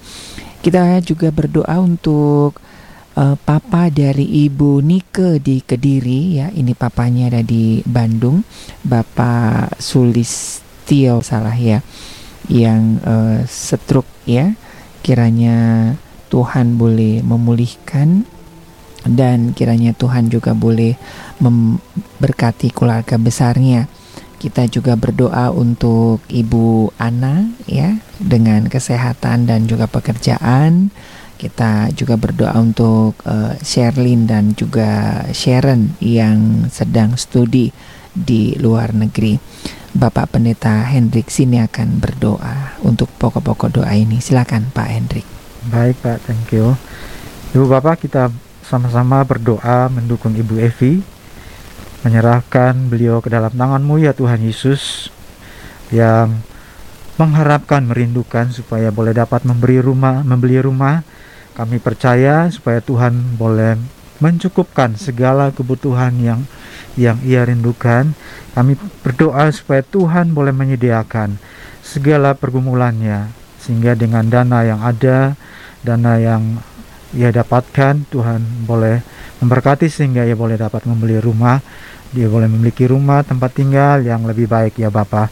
[0.65, 2.57] Kita juga berdoa untuk
[3.16, 6.48] uh, papa dari Ibu Nike di Kediri ya.
[6.52, 8.44] Ini papanya ada di Bandung,
[8.84, 11.84] Bapak Sulistio salah ya,
[12.48, 14.56] yang uh, stroke ya.
[15.02, 15.92] Kiranya
[16.30, 18.24] Tuhan boleh memulihkan
[19.02, 20.94] dan kiranya Tuhan juga boleh
[21.42, 23.90] memberkati keluarga besarnya.
[24.42, 30.90] Kita juga berdoa untuk Ibu Ana ya dengan kesehatan dan juga pekerjaan.
[31.41, 37.73] Kita juga berdoa untuk uh, Sherlyn dan juga Sharon yang sedang studi
[38.13, 39.41] di luar negeri.
[39.91, 44.22] Bapak Pendeta Hendrik sini akan berdoa untuk pokok-pokok doa ini.
[44.22, 45.26] Silakan Pak Hendrik.
[45.73, 46.77] Baik Pak, thank you.
[47.57, 48.30] Ibu Bapak kita
[48.61, 51.01] sama-sama berdoa mendukung Ibu Evi,
[52.05, 55.09] menyerahkan beliau ke dalam tanganmu ya Tuhan Yesus,
[55.89, 56.39] yang
[57.18, 61.01] mengharapkan, merindukan supaya boleh dapat memberi rumah, membeli rumah.
[61.57, 63.76] Kami percaya supaya Tuhan boleh
[64.22, 66.41] mencukupkan segala kebutuhan yang
[66.95, 68.15] yang ia rindukan.
[68.56, 71.40] Kami berdoa supaya Tuhan boleh menyediakan
[71.82, 75.36] segala pergumulannya sehingga dengan dana yang ada
[75.82, 76.61] dana yang
[77.11, 79.03] ia dapatkan Tuhan boleh
[79.44, 81.60] memberkati sehingga ia boleh dapat membeli rumah.
[82.11, 85.32] Dia boleh memiliki rumah tempat tinggal yang lebih baik ya Bapak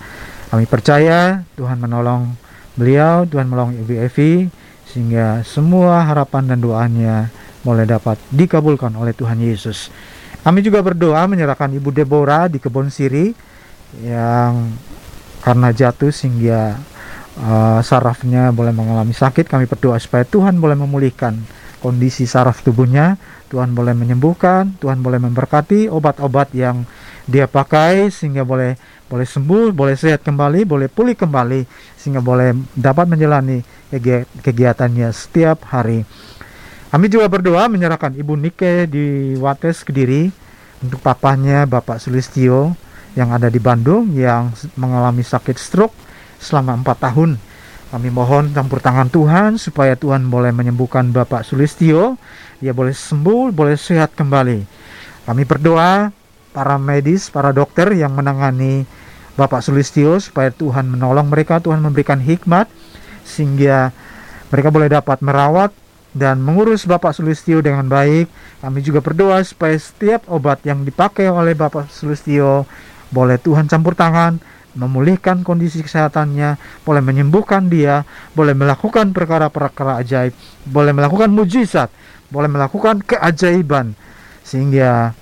[0.50, 2.34] kami percaya Tuhan menolong
[2.74, 4.50] beliau Tuhan menolong Ibu Evi
[4.90, 7.30] sehingga semua harapan dan doanya
[7.62, 9.94] boleh dapat dikabulkan oleh Tuhan Yesus.
[10.42, 13.36] Kami juga berdoa menyerahkan Ibu Deborah di kebun siri
[14.02, 14.72] yang
[15.44, 16.80] karena jatuh sehingga
[17.38, 21.38] uh, sarafnya boleh mengalami sakit, kami berdoa supaya Tuhan boleh memulihkan
[21.80, 23.16] kondisi saraf tubuhnya,
[23.52, 26.84] Tuhan boleh menyembuhkan, Tuhan boleh memberkati obat-obat yang
[27.30, 28.74] dia pakai sehingga boleh
[29.06, 31.66] boleh sembuh, boleh sehat kembali, boleh pulih kembali
[31.98, 33.62] sehingga boleh dapat menjalani
[34.42, 36.06] kegiatannya setiap hari.
[36.90, 40.30] Kami juga berdoa menyerahkan Ibu Nike di Wates Kediri
[40.82, 42.74] untuk papanya Bapak Sulistio
[43.14, 45.94] yang ada di Bandung yang mengalami sakit stroke
[46.42, 47.38] selama empat tahun.
[47.90, 52.22] Kami mohon campur tangan Tuhan supaya Tuhan boleh menyembuhkan Bapak Sulistio,
[52.62, 54.62] dia boleh sembuh, boleh sehat kembali.
[55.26, 56.14] Kami berdoa
[56.52, 58.84] para medis, para dokter yang menangani
[59.40, 62.68] Bapak Sulistio supaya Tuhan menolong mereka, Tuhan memberikan hikmat
[63.24, 63.96] sehingga
[64.50, 65.72] mereka boleh dapat merawat
[66.12, 68.28] dan mengurus Bapak Sulistio dengan baik.
[68.60, 72.66] Kami juga berdoa supaya setiap obat yang dipakai oleh Bapak Sulistio
[73.10, 74.38] boleh Tuhan campur tangan
[74.78, 76.56] memulihkan kondisi kesehatannya,
[76.86, 78.06] boleh menyembuhkan dia,
[78.38, 80.34] boleh melakukan perkara-perkara ajaib,
[80.70, 81.90] boleh melakukan mujizat,
[82.30, 83.98] boleh melakukan keajaiban
[84.46, 85.14] sehingga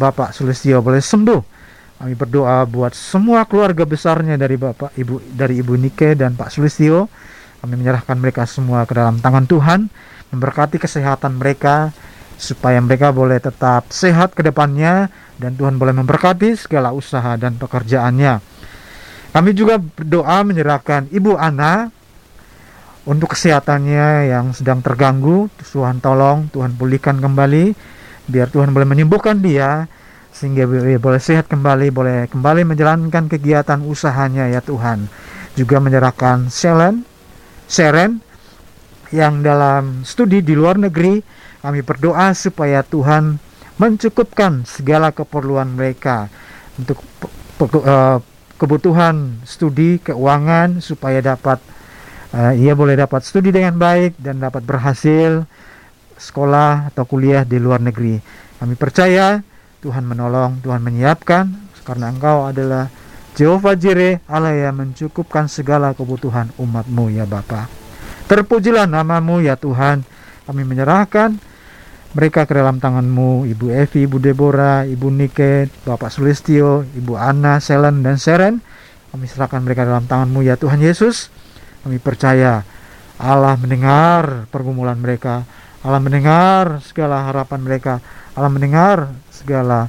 [0.00, 1.60] Bapak Sulistio boleh sembuh.
[2.00, 7.12] Kami berdoa buat semua keluarga besarnya dari Bapak Ibu dari Ibu Nike dan Pak Sulistio.
[7.60, 9.92] Kami menyerahkan mereka semua ke dalam tangan Tuhan,
[10.32, 11.92] memberkati kesehatan mereka
[12.40, 18.40] supaya mereka boleh tetap sehat ke depannya dan Tuhan boleh memberkati segala usaha dan pekerjaannya.
[19.36, 21.92] Kami juga berdoa menyerahkan Ibu Ana
[23.04, 25.52] untuk kesehatannya yang sedang terganggu.
[25.60, 27.76] Tuhan tolong, Tuhan pulihkan kembali,
[28.30, 29.90] biar Tuhan boleh menyembuhkan dia
[30.30, 35.10] sehingga dia boleh sehat kembali, boleh kembali menjalankan kegiatan usahanya ya Tuhan.
[35.58, 37.02] Juga menyerahkan Selen,
[37.66, 38.22] Seren
[39.10, 41.18] yang dalam studi di luar negeri,
[41.60, 43.42] kami berdoa supaya Tuhan
[43.76, 46.30] mencukupkan segala keperluan mereka
[46.78, 47.02] untuk
[47.82, 48.22] uh,
[48.60, 51.58] kebutuhan studi keuangan supaya dapat
[52.36, 55.48] uh, ia boleh dapat studi dengan baik dan dapat berhasil
[56.20, 58.20] sekolah atau kuliah di luar negeri.
[58.60, 59.40] Kami percaya
[59.80, 61.48] Tuhan menolong, Tuhan menyiapkan
[61.82, 62.92] karena Engkau adalah
[63.34, 67.72] Jehovah Jireh, Allah yang mencukupkan segala kebutuhan umatmu ya Bapa.
[68.28, 70.04] Terpujilah namamu ya Tuhan.
[70.44, 71.40] Kami menyerahkan
[72.10, 78.02] mereka ke dalam tanganmu, Ibu Evi, Ibu Deborah, Ibu Niket, Bapak Sulistio, Ibu Anna, Selen,
[78.02, 78.58] dan Seren.
[79.14, 81.30] Kami serahkan mereka dalam tanganmu ya Tuhan Yesus.
[81.86, 82.66] Kami percaya
[83.18, 85.46] Allah mendengar pergumulan mereka,
[85.80, 88.04] Allah mendengar segala harapan mereka,
[88.36, 89.88] Allah mendengar segala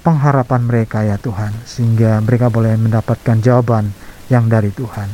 [0.00, 3.92] pengharapan mereka ya Tuhan, sehingga mereka boleh mendapatkan jawaban
[4.32, 5.08] yang dari Tuhan.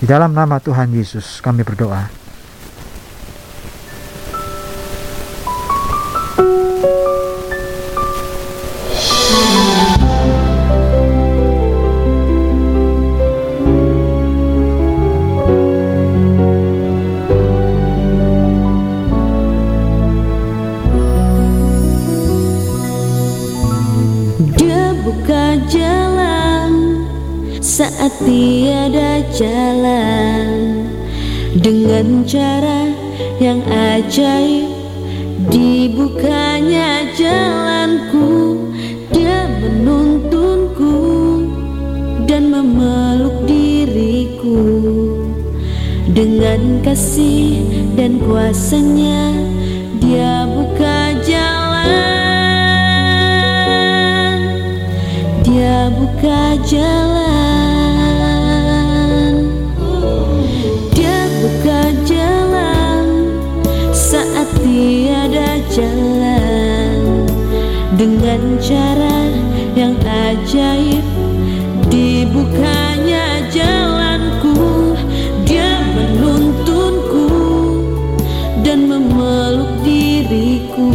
[0.00, 2.19] Di dalam nama Tuhan Yesus kami berdoa.
[28.24, 30.84] Tiada jalan
[31.56, 32.92] dengan cara
[33.40, 34.68] yang ajaib.
[35.50, 38.60] Dibukanya jalanku,
[39.08, 41.00] dia menuntunku
[42.28, 44.60] dan memeluk diriku
[46.12, 47.64] dengan kasih
[47.96, 49.32] dan kuasanya.
[50.04, 51.96] Dia buka jalan.
[55.40, 57.29] Dia buka jalan
[65.70, 67.26] tiada jalan
[67.94, 69.18] Dengan cara
[69.78, 71.04] yang ajaib.
[71.90, 74.94] Dibukanya jalanku
[75.46, 77.26] Dia menuntunku
[78.62, 80.90] Dan memeluk diriku.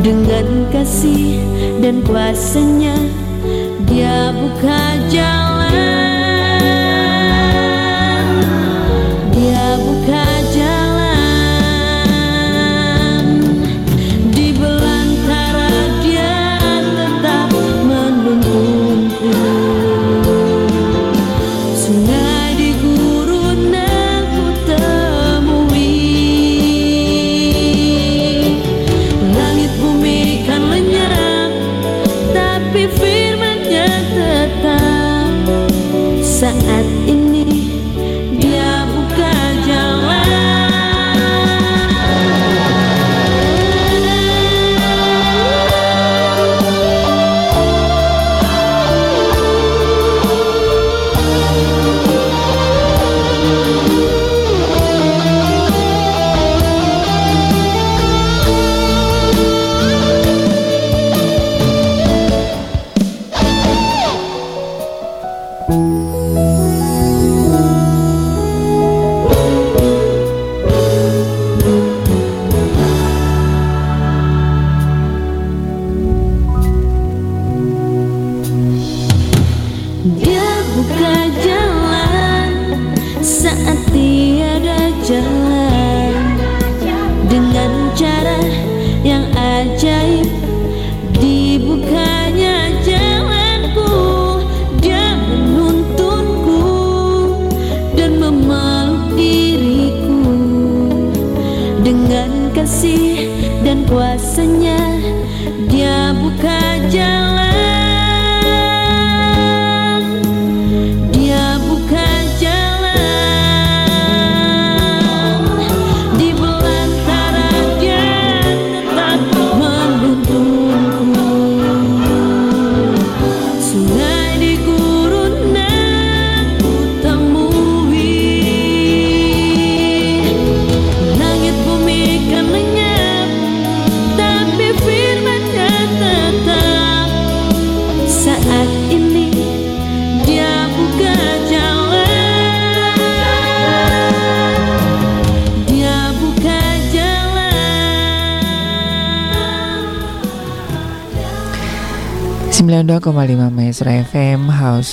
[0.00, 1.36] Dengan kasih
[1.80, 2.96] dan kuasanya
[3.88, 5.39] dia buka jalan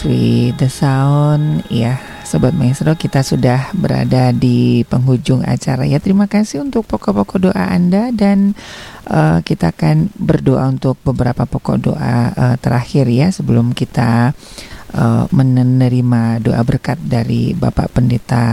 [0.04, 1.66] with the Sound.
[1.72, 1.98] Ya
[2.28, 5.88] Sobat Maestro kita sudah berada di penghujung acara.
[5.88, 8.52] Ya Terima kasih untuk pokok-pokok doa Anda Dan
[9.08, 14.36] eh, kita akan berdoa untuk beberapa pokok doa eh, terakhir ya Sebelum kita
[14.92, 18.44] eh, menerima doa berkat dari Bapak Pendeta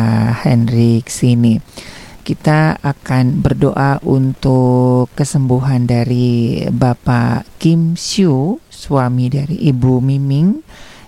[0.47, 1.59] Hendrik sini.
[2.25, 10.64] Kita akan berdoa untuk kesembuhan dari Bapak Kim Shu, suami dari Ibu Miming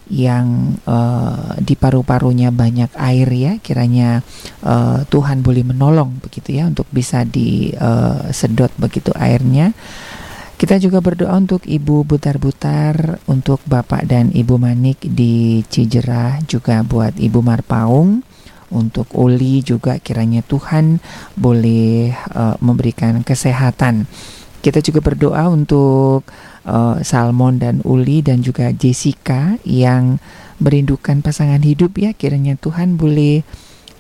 [0.07, 4.23] yang uh, di paru-parunya banyak air ya kiranya
[4.63, 9.75] uh, Tuhan boleh menolong begitu ya untuk bisa disedot uh, begitu airnya
[10.57, 17.13] kita juga berdoa untuk Ibu Butar-Butar, untuk Bapak dan Ibu Manik di Cijerah, juga buat
[17.13, 18.25] Ibu Marpaung,
[18.73, 20.99] untuk Uli juga kiranya Tuhan
[21.37, 24.09] boleh uh, memberikan kesehatan.
[24.67, 26.27] Kita juga berdoa untuk
[26.67, 30.19] uh, Salmon dan Uli dan juga Jessica yang
[30.59, 32.11] merindukan pasangan hidup ya.
[32.11, 33.47] Kiranya Tuhan boleh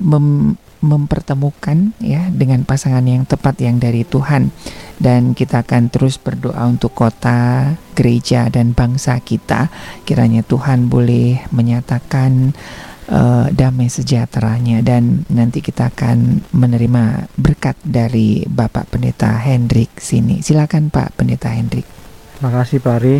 [0.02, 4.50] mem mempertemukan ya dengan pasangan yang tepat yang dari Tuhan.
[4.98, 9.70] Dan kita akan terus berdoa untuk kota, gereja dan bangsa kita.
[10.02, 12.58] Kiranya Tuhan boleh menyatakan
[13.10, 20.42] uh, damai sejahteranya dan nanti kita akan menerima berkat dari Bapak Pendeta Hendrik sini.
[20.42, 21.86] Silakan Pak Pendeta Hendrik.
[22.36, 23.16] Terima kasih Pak Ari.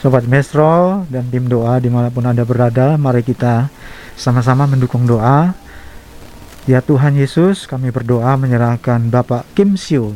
[0.00, 3.68] Sobat Mestro dan tim doa di mana pun Anda berada, mari kita
[4.16, 5.52] sama-sama mendukung doa
[6.68, 10.12] Ya Tuhan Yesus, kami berdoa menyerahkan Bapak Kim Siu,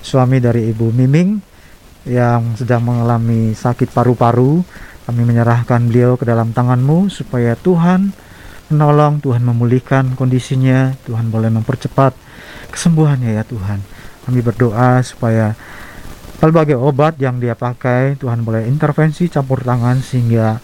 [0.00, 1.36] suami dari Ibu Miming
[2.08, 4.64] yang sedang mengalami sakit paru-paru.
[5.04, 8.08] Kami menyerahkan beliau ke dalam tanganmu supaya Tuhan
[8.70, 12.14] menolong, Tuhan memulihkan kondisinya, Tuhan boleh mempercepat
[12.70, 13.82] kesembuhannya ya Tuhan.
[14.24, 15.52] Kami berdoa supaya
[16.40, 20.56] berbagai obat yang dia pakai, Tuhan boleh intervensi campur tangan sehingga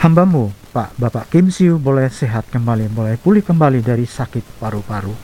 [0.00, 5.14] hambamu Pak Bapak Kim Siu boleh sehat kembali, boleh pulih kembali dari sakit paru-paru.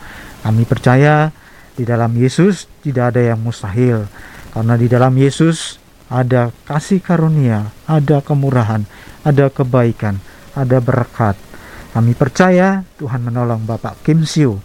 [0.47, 1.35] Kami percaya
[1.75, 4.07] di dalam Yesus tidak ada yang mustahil,
[4.55, 8.87] karena di dalam Yesus ada kasih karunia, ada kemurahan,
[9.27, 10.23] ada kebaikan,
[10.55, 11.50] ada berkat.
[11.91, 14.63] Kami percaya Tuhan menolong Bapak Kim Siu.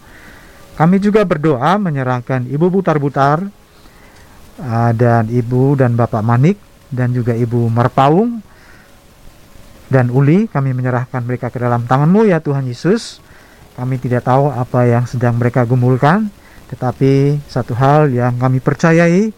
[0.76, 3.48] Kami juga berdoa menyerahkan Ibu Butar-Butar
[4.60, 6.60] uh, dan Ibu dan Bapak Manik
[6.92, 8.44] dan juga Ibu Marpaung
[9.86, 13.22] dan Uli, kami menyerahkan mereka ke dalam tanganmu ya Tuhan Yesus.
[13.78, 16.32] Kami tidak tahu apa yang sedang mereka gumulkan,
[16.72, 19.30] tetapi satu hal yang kami percayai,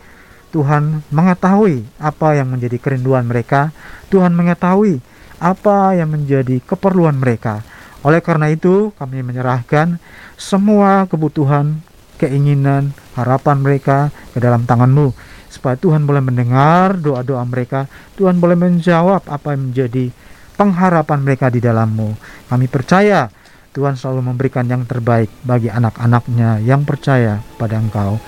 [0.48, 3.74] Tuhan mengetahui apa yang menjadi kerinduan mereka,
[4.08, 5.04] Tuhan mengetahui
[5.36, 7.60] apa yang menjadi keperluan mereka.
[8.06, 9.98] Oleh karena itu, kami menyerahkan
[10.38, 11.82] semua kebutuhan,
[12.18, 15.10] keinginan, harapan mereka ke dalam tanganmu,
[15.50, 20.14] supaya Tuhan boleh mendengar doa-doa mereka, Tuhan boleh menjawab apa yang menjadi
[20.54, 22.14] pengharapan mereka di dalammu.
[22.50, 23.30] Kami percaya
[23.74, 28.18] Tuhan selalu memberikan yang terbaik bagi anak-anaknya yang percaya pada Engkau.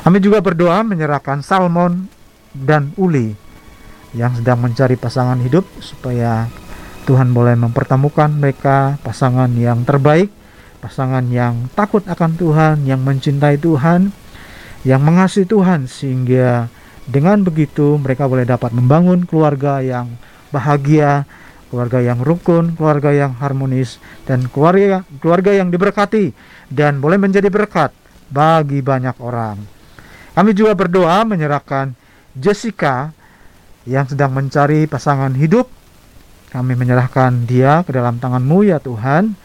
[0.00, 2.08] Kami juga berdoa menyerahkan Salmon
[2.56, 3.36] dan Uli
[4.16, 6.48] yang sedang mencari pasangan hidup supaya
[7.10, 10.30] Tuhan boleh mempertemukan mereka pasangan yang terbaik,
[10.78, 14.14] pasangan yang takut akan Tuhan, yang mencintai Tuhan,
[14.86, 16.70] yang mengasihi Tuhan sehingga
[17.10, 20.06] dengan begitu mereka boleh dapat membangun keluarga yang
[20.54, 21.26] bahagia,
[21.66, 26.30] keluarga yang rukun, keluarga yang harmonis, dan keluarga keluarga yang diberkati
[26.70, 27.90] dan boleh menjadi berkat
[28.30, 29.58] bagi banyak orang.
[30.30, 31.90] Kami juga berdoa menyerahkan
[32.38, 33.10] Jessica
[33.82, 35.79] yang sedang mencari pasangan hidup.
[36.50, 39.38] Kami menyerahkan dia ke dalam tanganmu ya Tuhan.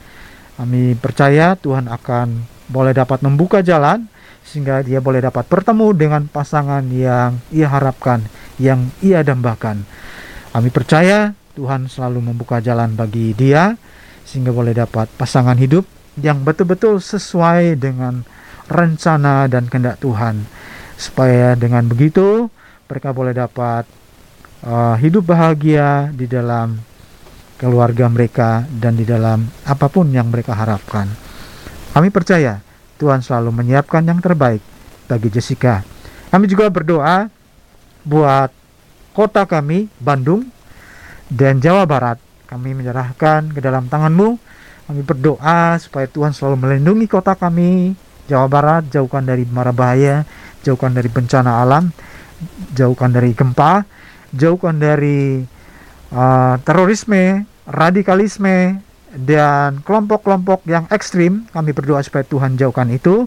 [0.58, 4.10] Kami percaya Tuhan akan boleh dapat membuka jalan
[4.42, 8.26] sehingga dia boleh dapat bertemu dengan pasangan yang ia harapkan,
[8.58, 9.86] yang ia dambakan.
[10.50, 13.78] Kami percaya Tuhan selalu membuka jalan bagi dia
[14.26, 15.86] sehingga boleh dapat pasangan hidup
[16.18, 18.26] yang betul-betul sesuai dengan
[18.66, 20.48] rencana dan kehendak Tuhan.
[20.96, 22.48] Supaya dengan begitu
[22.88, 23.84] mereka boleh dapat
[24.64, 26.80] uh, hidup bahagia di dalam
[27.56, 31.08] keluarga mereka dan di dalam apa pun yang mereka harapkan.
[31.96, 32.60] Kami percaya
[33.00, 34.60] Tuhan selalu menyiapkan yang terbaik
[35.08, 35.84] bagi Jessica.
[36.32, 37.32] Kami juga berdoa
[38.04, 38.52] buat
[39.16, 40.44] kota kami, Bandung,
[41.32, 42.20] dan Jawa Barat.
[42.46, 44.38] Kami menyerahkan ke dalam tanganmu.
[44.86, 47.98] Kami berdoa supaya Tuhan selalu melindungi kota kami,
[48.30, 50.28] Jawa Barat, jauhkan dari mara bahaya,
[50.62, 51.90] jauhkan dari bencana alam,
[52.78, 53.82] jauhkan dari gempa,
[54.30, 55.42] jauhkan dari
[56.12, 58.82] uh, terorisme, radikalisme,
[59.16, 61.48] dan kelompok-kelompok yang ekstrim.
[61.50, 63.26] Kami berdoa supaya Tuhan jauhkan itu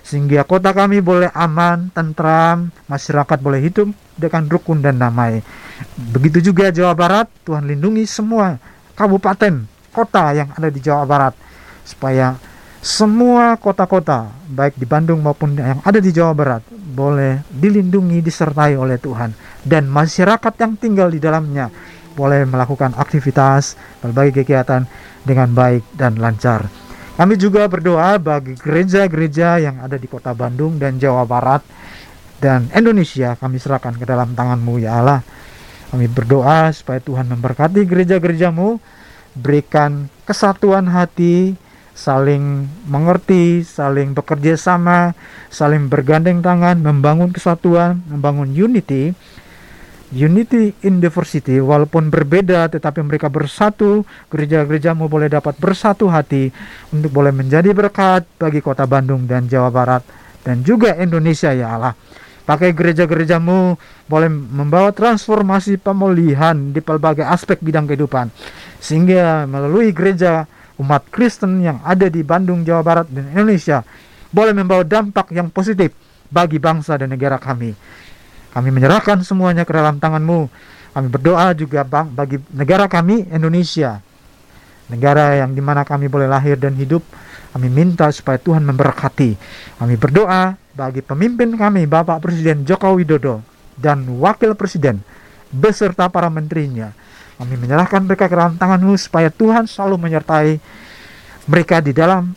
[0.00, 5.44] sehingga kota kami boleh aman, tentram, masyarakat boleh hidup dengan rukun dan damai.
[5.96, 8.56] Begitu juga Jawa Barat, Tuhan lindungi semua
[8.96, 11.34] kabupaten, kota yang ada di Jawa Barat
[11.84, 12.36] supaya
[12.80, 18.96] semua kota-kota baik di Bandung maupun yang ada di Jawa Barat boleh dilindungi disertai oleh
[18.96, 19.36] Tuhan
[19.68, 21.68] dan masyarakat yang tinggal di dalamnya
[22.20, 24.84] boleh melakukan aktivitas berbagai kegiatan
[25.24, 26.68] dengan baik dan lancar.
[27.16, 31.64] Kami juga berdoa bagi gereja-gereja yang ada di kota Bandung dan Jawa Barat
[32.40, 35.20] dan Indonesia kami serahkan ke dalam tanganmu ya Allah.
[35.92, 38.80] Kami berdoa supaya Tuhan memberkati gereja-gerejamu,
[39.36, 41.58] berikan kesatuan hati,
[41.92, 45.12] saling mengerti, saling bekerja sama,
[45.52, 49.12] saling bergandeng tangan, membangun kesatuan, membangun unity.
[50.10, 56.50] Unity in diversity, walaupun berbeda tetapi mereka bersatu, gereja-gerejamu boleh dapat bersatu hati
[56.90, 60.02] untuk boleh menjadi berkat bagi kota Bandung dan Jawa Barat
[60.42, 61.94] dan juga Indonesia ya Allah.
[62.42, 63.78] Pakai gereja-gerejamu
[64.10, 68.34] boleh membawa transformasi pemulihan di pelbagai aspek bidang kehidupan.
[68.82, 70.50] Sehingga melalui gereja
[70.82, 73.86] umat Kristen yang ada di Bandung, Jawa Barat, dan Indonesia
[74.34, 75.94] boleh membawa dampak yang positif
[76.26, 77.70] bagi bangsa dan negara kami.
[78.50, 80.50] Kami menyerahkan semuanya ke dalam tanganmu.
[80.90, 84.02] Kami berdoa juga bang, bagi negara kami, Indonesia.
[84.90, 87.06] Negara yang di mana kami boleh lahir dan hidup.
[87.54, 89.38] Kami minta supaya Tuhan memberkati.
[89.78, 93.42] Kami berdoa bagi pemimpin kami, Bapak Presiden Joko Widodo
[93.78, 95.02] dan Wakil Presiden
[95.50, 96.94] beserta para menterinya.
[97.40, 100.60] Kami menyerahkan mereka ke dalam tanganmu supaya Tuhan selalu menyertai
[101.48, 102.36] mereka di dalam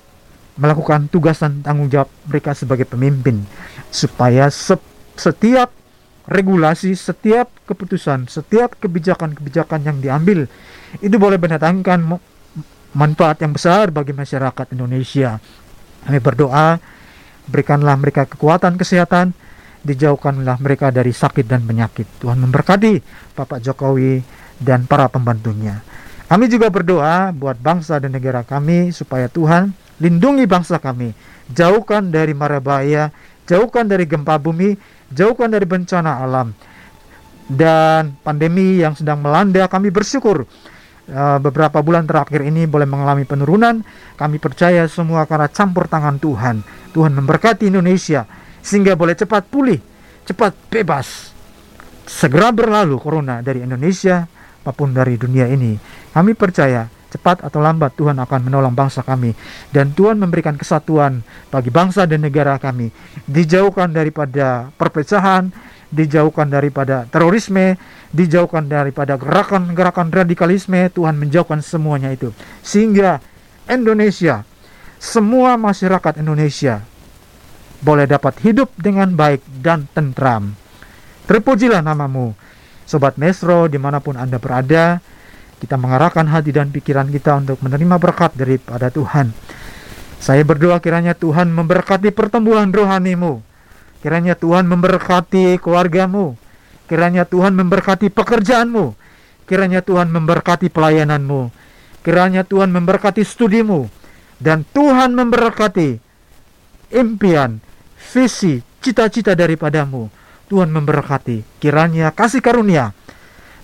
[0.56, 3.42] melakukan tugas dan tanggung jawab mereka sebagai pemimpin
[3.90, 4.48] supaya
[5.18, 5.70] setiap
[6.28, 10.48] regulasi, setiap keputusan, setiap kebijakan-kebijakan yang diambil
[11.04, 12.00] itu boleh mendatangkan
[12.94, 15.42] manfaat yang besar bagi masyarakat Indonesia.
[16.06, 16.78] Kami berdoa,
[17.50, 19.34] berikanlah mereka kekuatan kesehatan,
[19.84, 22.08] dijauhkanlah mereka dari sakit dan penyakit.
[22.24, 23.04] Tuhan memberkati
[23.36, 24.24] Bapak Jokowi
[24.62, 25.84] dan para pembantunya.
[26.32, 31.14] Kami juga berdoa buat bangsa dan negara kami supaya Tuhan lindungi bangsa kami,
[31.52, 33.14] jauhkan dari mara bahaya,
[33.46, 34.74] jauhkan dari gempa bumi,
[35.14, 36.52] jauhkan dari bencana alam
[37.48, 40.44] dan pandemi yang sedang melanda kami bersyukur
[41.10, 43.84] uh, beberapa bulan terakhir ini boleh mengalami penurunan.
[44.16, 46.64] Kami percaya semua karena campur tangan Tuhan.
[46.94, 48.24] Tuhan memberkati Indonesia
[48.64, 49.80] sehingga boleh cepat pulih
[50.24, 51.36] cepat bebas.
[52.04, 54.28] Segera berlalu corona dari Indonesia
[54.64, 55.76] maupun dari dunia ini.
[56.12, 59.38] Kami percaya cepat atau lambat Tuhan akan menolong bangsa kami.
[59.70, 61.22] Dan Tuhan memberikan kesatuan
[61.54, 62.90] bagi bangsa dan negara kami.
[63.30, 65.54] Dijauhkan daripada perpecahan
[65.94, 67.78] dijauhkan daripada terorisme
[68.10, 72.34] dijauhkan daripada gerakan-gerakan radikalisme Tuhan menjauhkan semuanya itu.
[72.66, 73.22] Sehingga
[73.70, 74.42] Indonesia
[74.98, 76.82] semua masyarakat Indonesia
[77.84, 80.58] boleh dapat hidup dengan baik dan tentram.
[81.30, 82.34] Terpujilah namamu
[82.84, 85.00] Sobat Mesro di mana pun Anda berada
[85.64, 89.32] kita mengarahkan hati dan pikiran kita untuk menerima berkat daripada Tuhan.
[90.20, 93.40] Saya berdoa kiranya Tuhan memberkati pertumbuhan rohanimu.
[94.04, 96.36] Kiranya Tuhan memberkati keluargamu.
[96.92, 98.92] Kiranya Tuhan memberkati pekerjaanmu.
[99.48, 101.48] Kiranya Tuhan memberkati pelayananmu.
[102.04, 103.88] Kiranya Tuhan memberkati studimu.
[104.44, 105.96] Dan Tuhan memberkati
[106.92, 107.64] impian,
[108.12, 110.12] visi, cita-cita daripadamu.
[110.52, 111.64] Tuhan memberkati.
[111.64, 112.92] Kiranya kasih karunia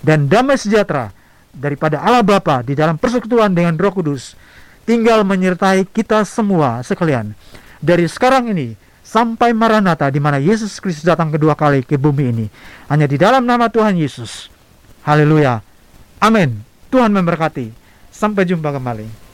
[0.00, 1.12] dan damai sejahtera
[1.54, 4.38] daripada Allah Bapa di dalam persekutuan dengan Roh Kudus
[4.86, 7.34] tinggal menyertai kita semua sekalian
[7.80, 12.46] dari sekarang ini sampai Maranatha di mana Yesus Kristus datang kedua kali ke bumi ini
[12.86, 14.46] hanya di dalam nama Tuhan Yesus.
[15.02, 15.64] Haleluya.
[16.20, 16.62] Amin.
[16.92, 17.72] Tuhan memberkati.
[18.12, 19.29] Sampai jumpa kembali.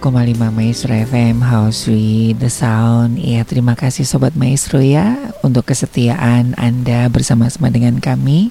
[0.00, 6.56] 92,5 Maestro FM House with the Sound Ya terima kasih Sobat Maestro ya Untuk kesetiaan
[6.56, 8.48] Anda bersama-sama dengan kami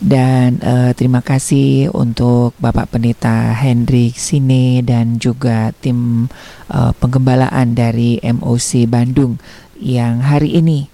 [0.00, 6.32] Dan uh, terima kasih untuk Bapak Pendeta Hendrik Sine Dan juga tim
[6.72, 9.36] uh, penggembalaan dari MOC Bandung
[9.76, 10.88] Yang hari ini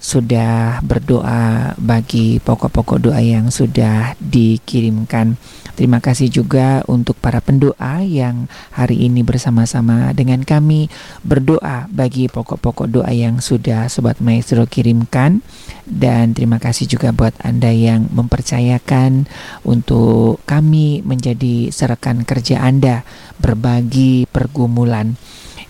[0.00, 5.36] sudah berdoa bagi pokok-pokok doa yang sudah dikirimkan.
[5.80, 10.92] Terima kasih juga untuk para pendoa yang hari ini bersama-sama dengan kami
[11.24, 15.40] berdoa bagi pokok-pokok doa yang sudah Sobat Maestro kirimkan.
[15.88, 19.24] Dan terima kasih juga buat Anda yang mempercayakan
[19.64, 23.00] untuk kami menjadi serekan kerja Anda
[23.40, 25.16] berbagi pergumulan.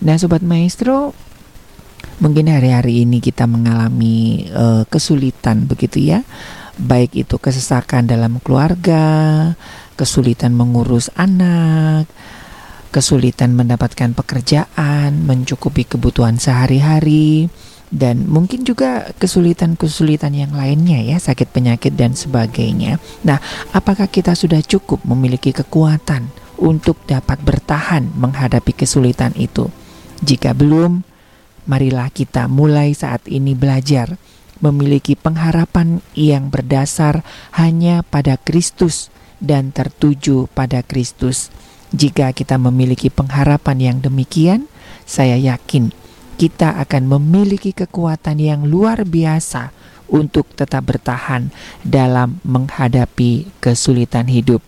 [0.03, 1.15] Nah Sobat Maestro,
[2.19, 6.27] mungkin hari-hari ini kita mengalami uh, kesulitan begitu ya
[6.81, 9.53] baik itu kesesakan dalam keluarga
[10.01, 12.09] kesulitan mengurus anak
[12.91, 17.53] kesulitan mendapatkan pekerjaan mencukupi kebutuhan sehari-hari
[17.91, 23.03] dan mungkin juga kesulitan-kesulitan yang lainnya ya sakit penyakit dan sebagainya.
[23.27, 23.39] Nah
[23.75, 29.71] apakah kita sudah cukup memiliki kekuatan untuk dapat bertahan menghadapi kesulitan itu?
[30.23, 31.03] Jika belum
[31.67, 34.19] marilah kita mulai saat ini belajar
[34.63, 37.27] memiliki pengharapan yang berdasar
[37.59, 39.11] hanya pada Kristus
[39.41, 41.49] dan tertuju pada Kristus.
[41.91, 44.71] Jika kita memiliki pengharapan yang demikian,
[45.09, 45.91] saya yakin
[46.39, 49.75] kita akan memiliki kekuatan yang luar biasa
[50.09, 51.53] untuk tetap bertahan
[51.83, 54.65] dalam menghadapi kesulitan hidup.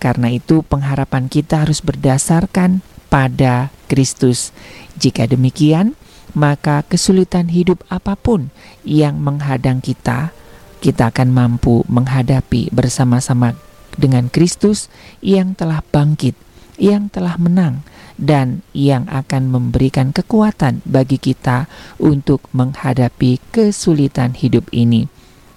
[0.00, 2.80] Karena itu, pengharapan kita harus berdasarkan
[3.12, 4.48] pada Kristus.
[4.96, 5.92] Jika demikian,
[6.32, 8.48] maka kesulitan hidup apa pun
[8.86, 10.32] yang menghadang kita,
[10.80, 13.58] kita akan mampu menghadapi bersama-sama
[13.96, 14.92] dengan Kristus
[15.24, 16.36] yang telah bangkit,
[16.76, 17.82] yang telah menang,
[18.20, 25.08] dan yang akan memberikan kekuatan bagi kita untuk menghadapi kesulitan hidup ini.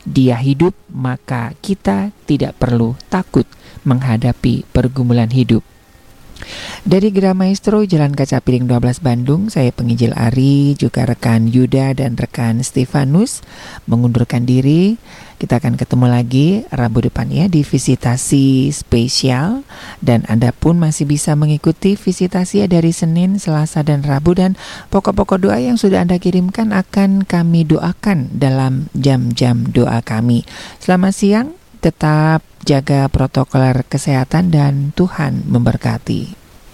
[0.03, 3.47] Dia hidup, maka kita tidak perlu takut
[3.87, 5.63] menghadapi pergumulan hidup.
[6.83, 12.19] Dari Gera Maestro Jalan Kaca Piring 12 Bandung, saya penginjil Ari, juga rekan Yuda dan
[12.19, 13.39] rekan Stefanus
[13.87, 14.99] mengundurkan diri.
[15.43, 19.67] Kita akan ketemu lagi Rabu depan ya di visitasi spesial
[19.99, 24.55] dan Anda pun masih bisa mengikuti visitasi dari Senin, Selasa dan Rabu dan
[24.87, 30.47] pokok-pokok doa yang sudah Anda kirimkan akan kami doakan dalam jam-jam doa kami.
[30.79, 31.51] Selamat siang,
[31.83, 36.42] tetap jaga protokol kesehatan dan Tuhan memberkati.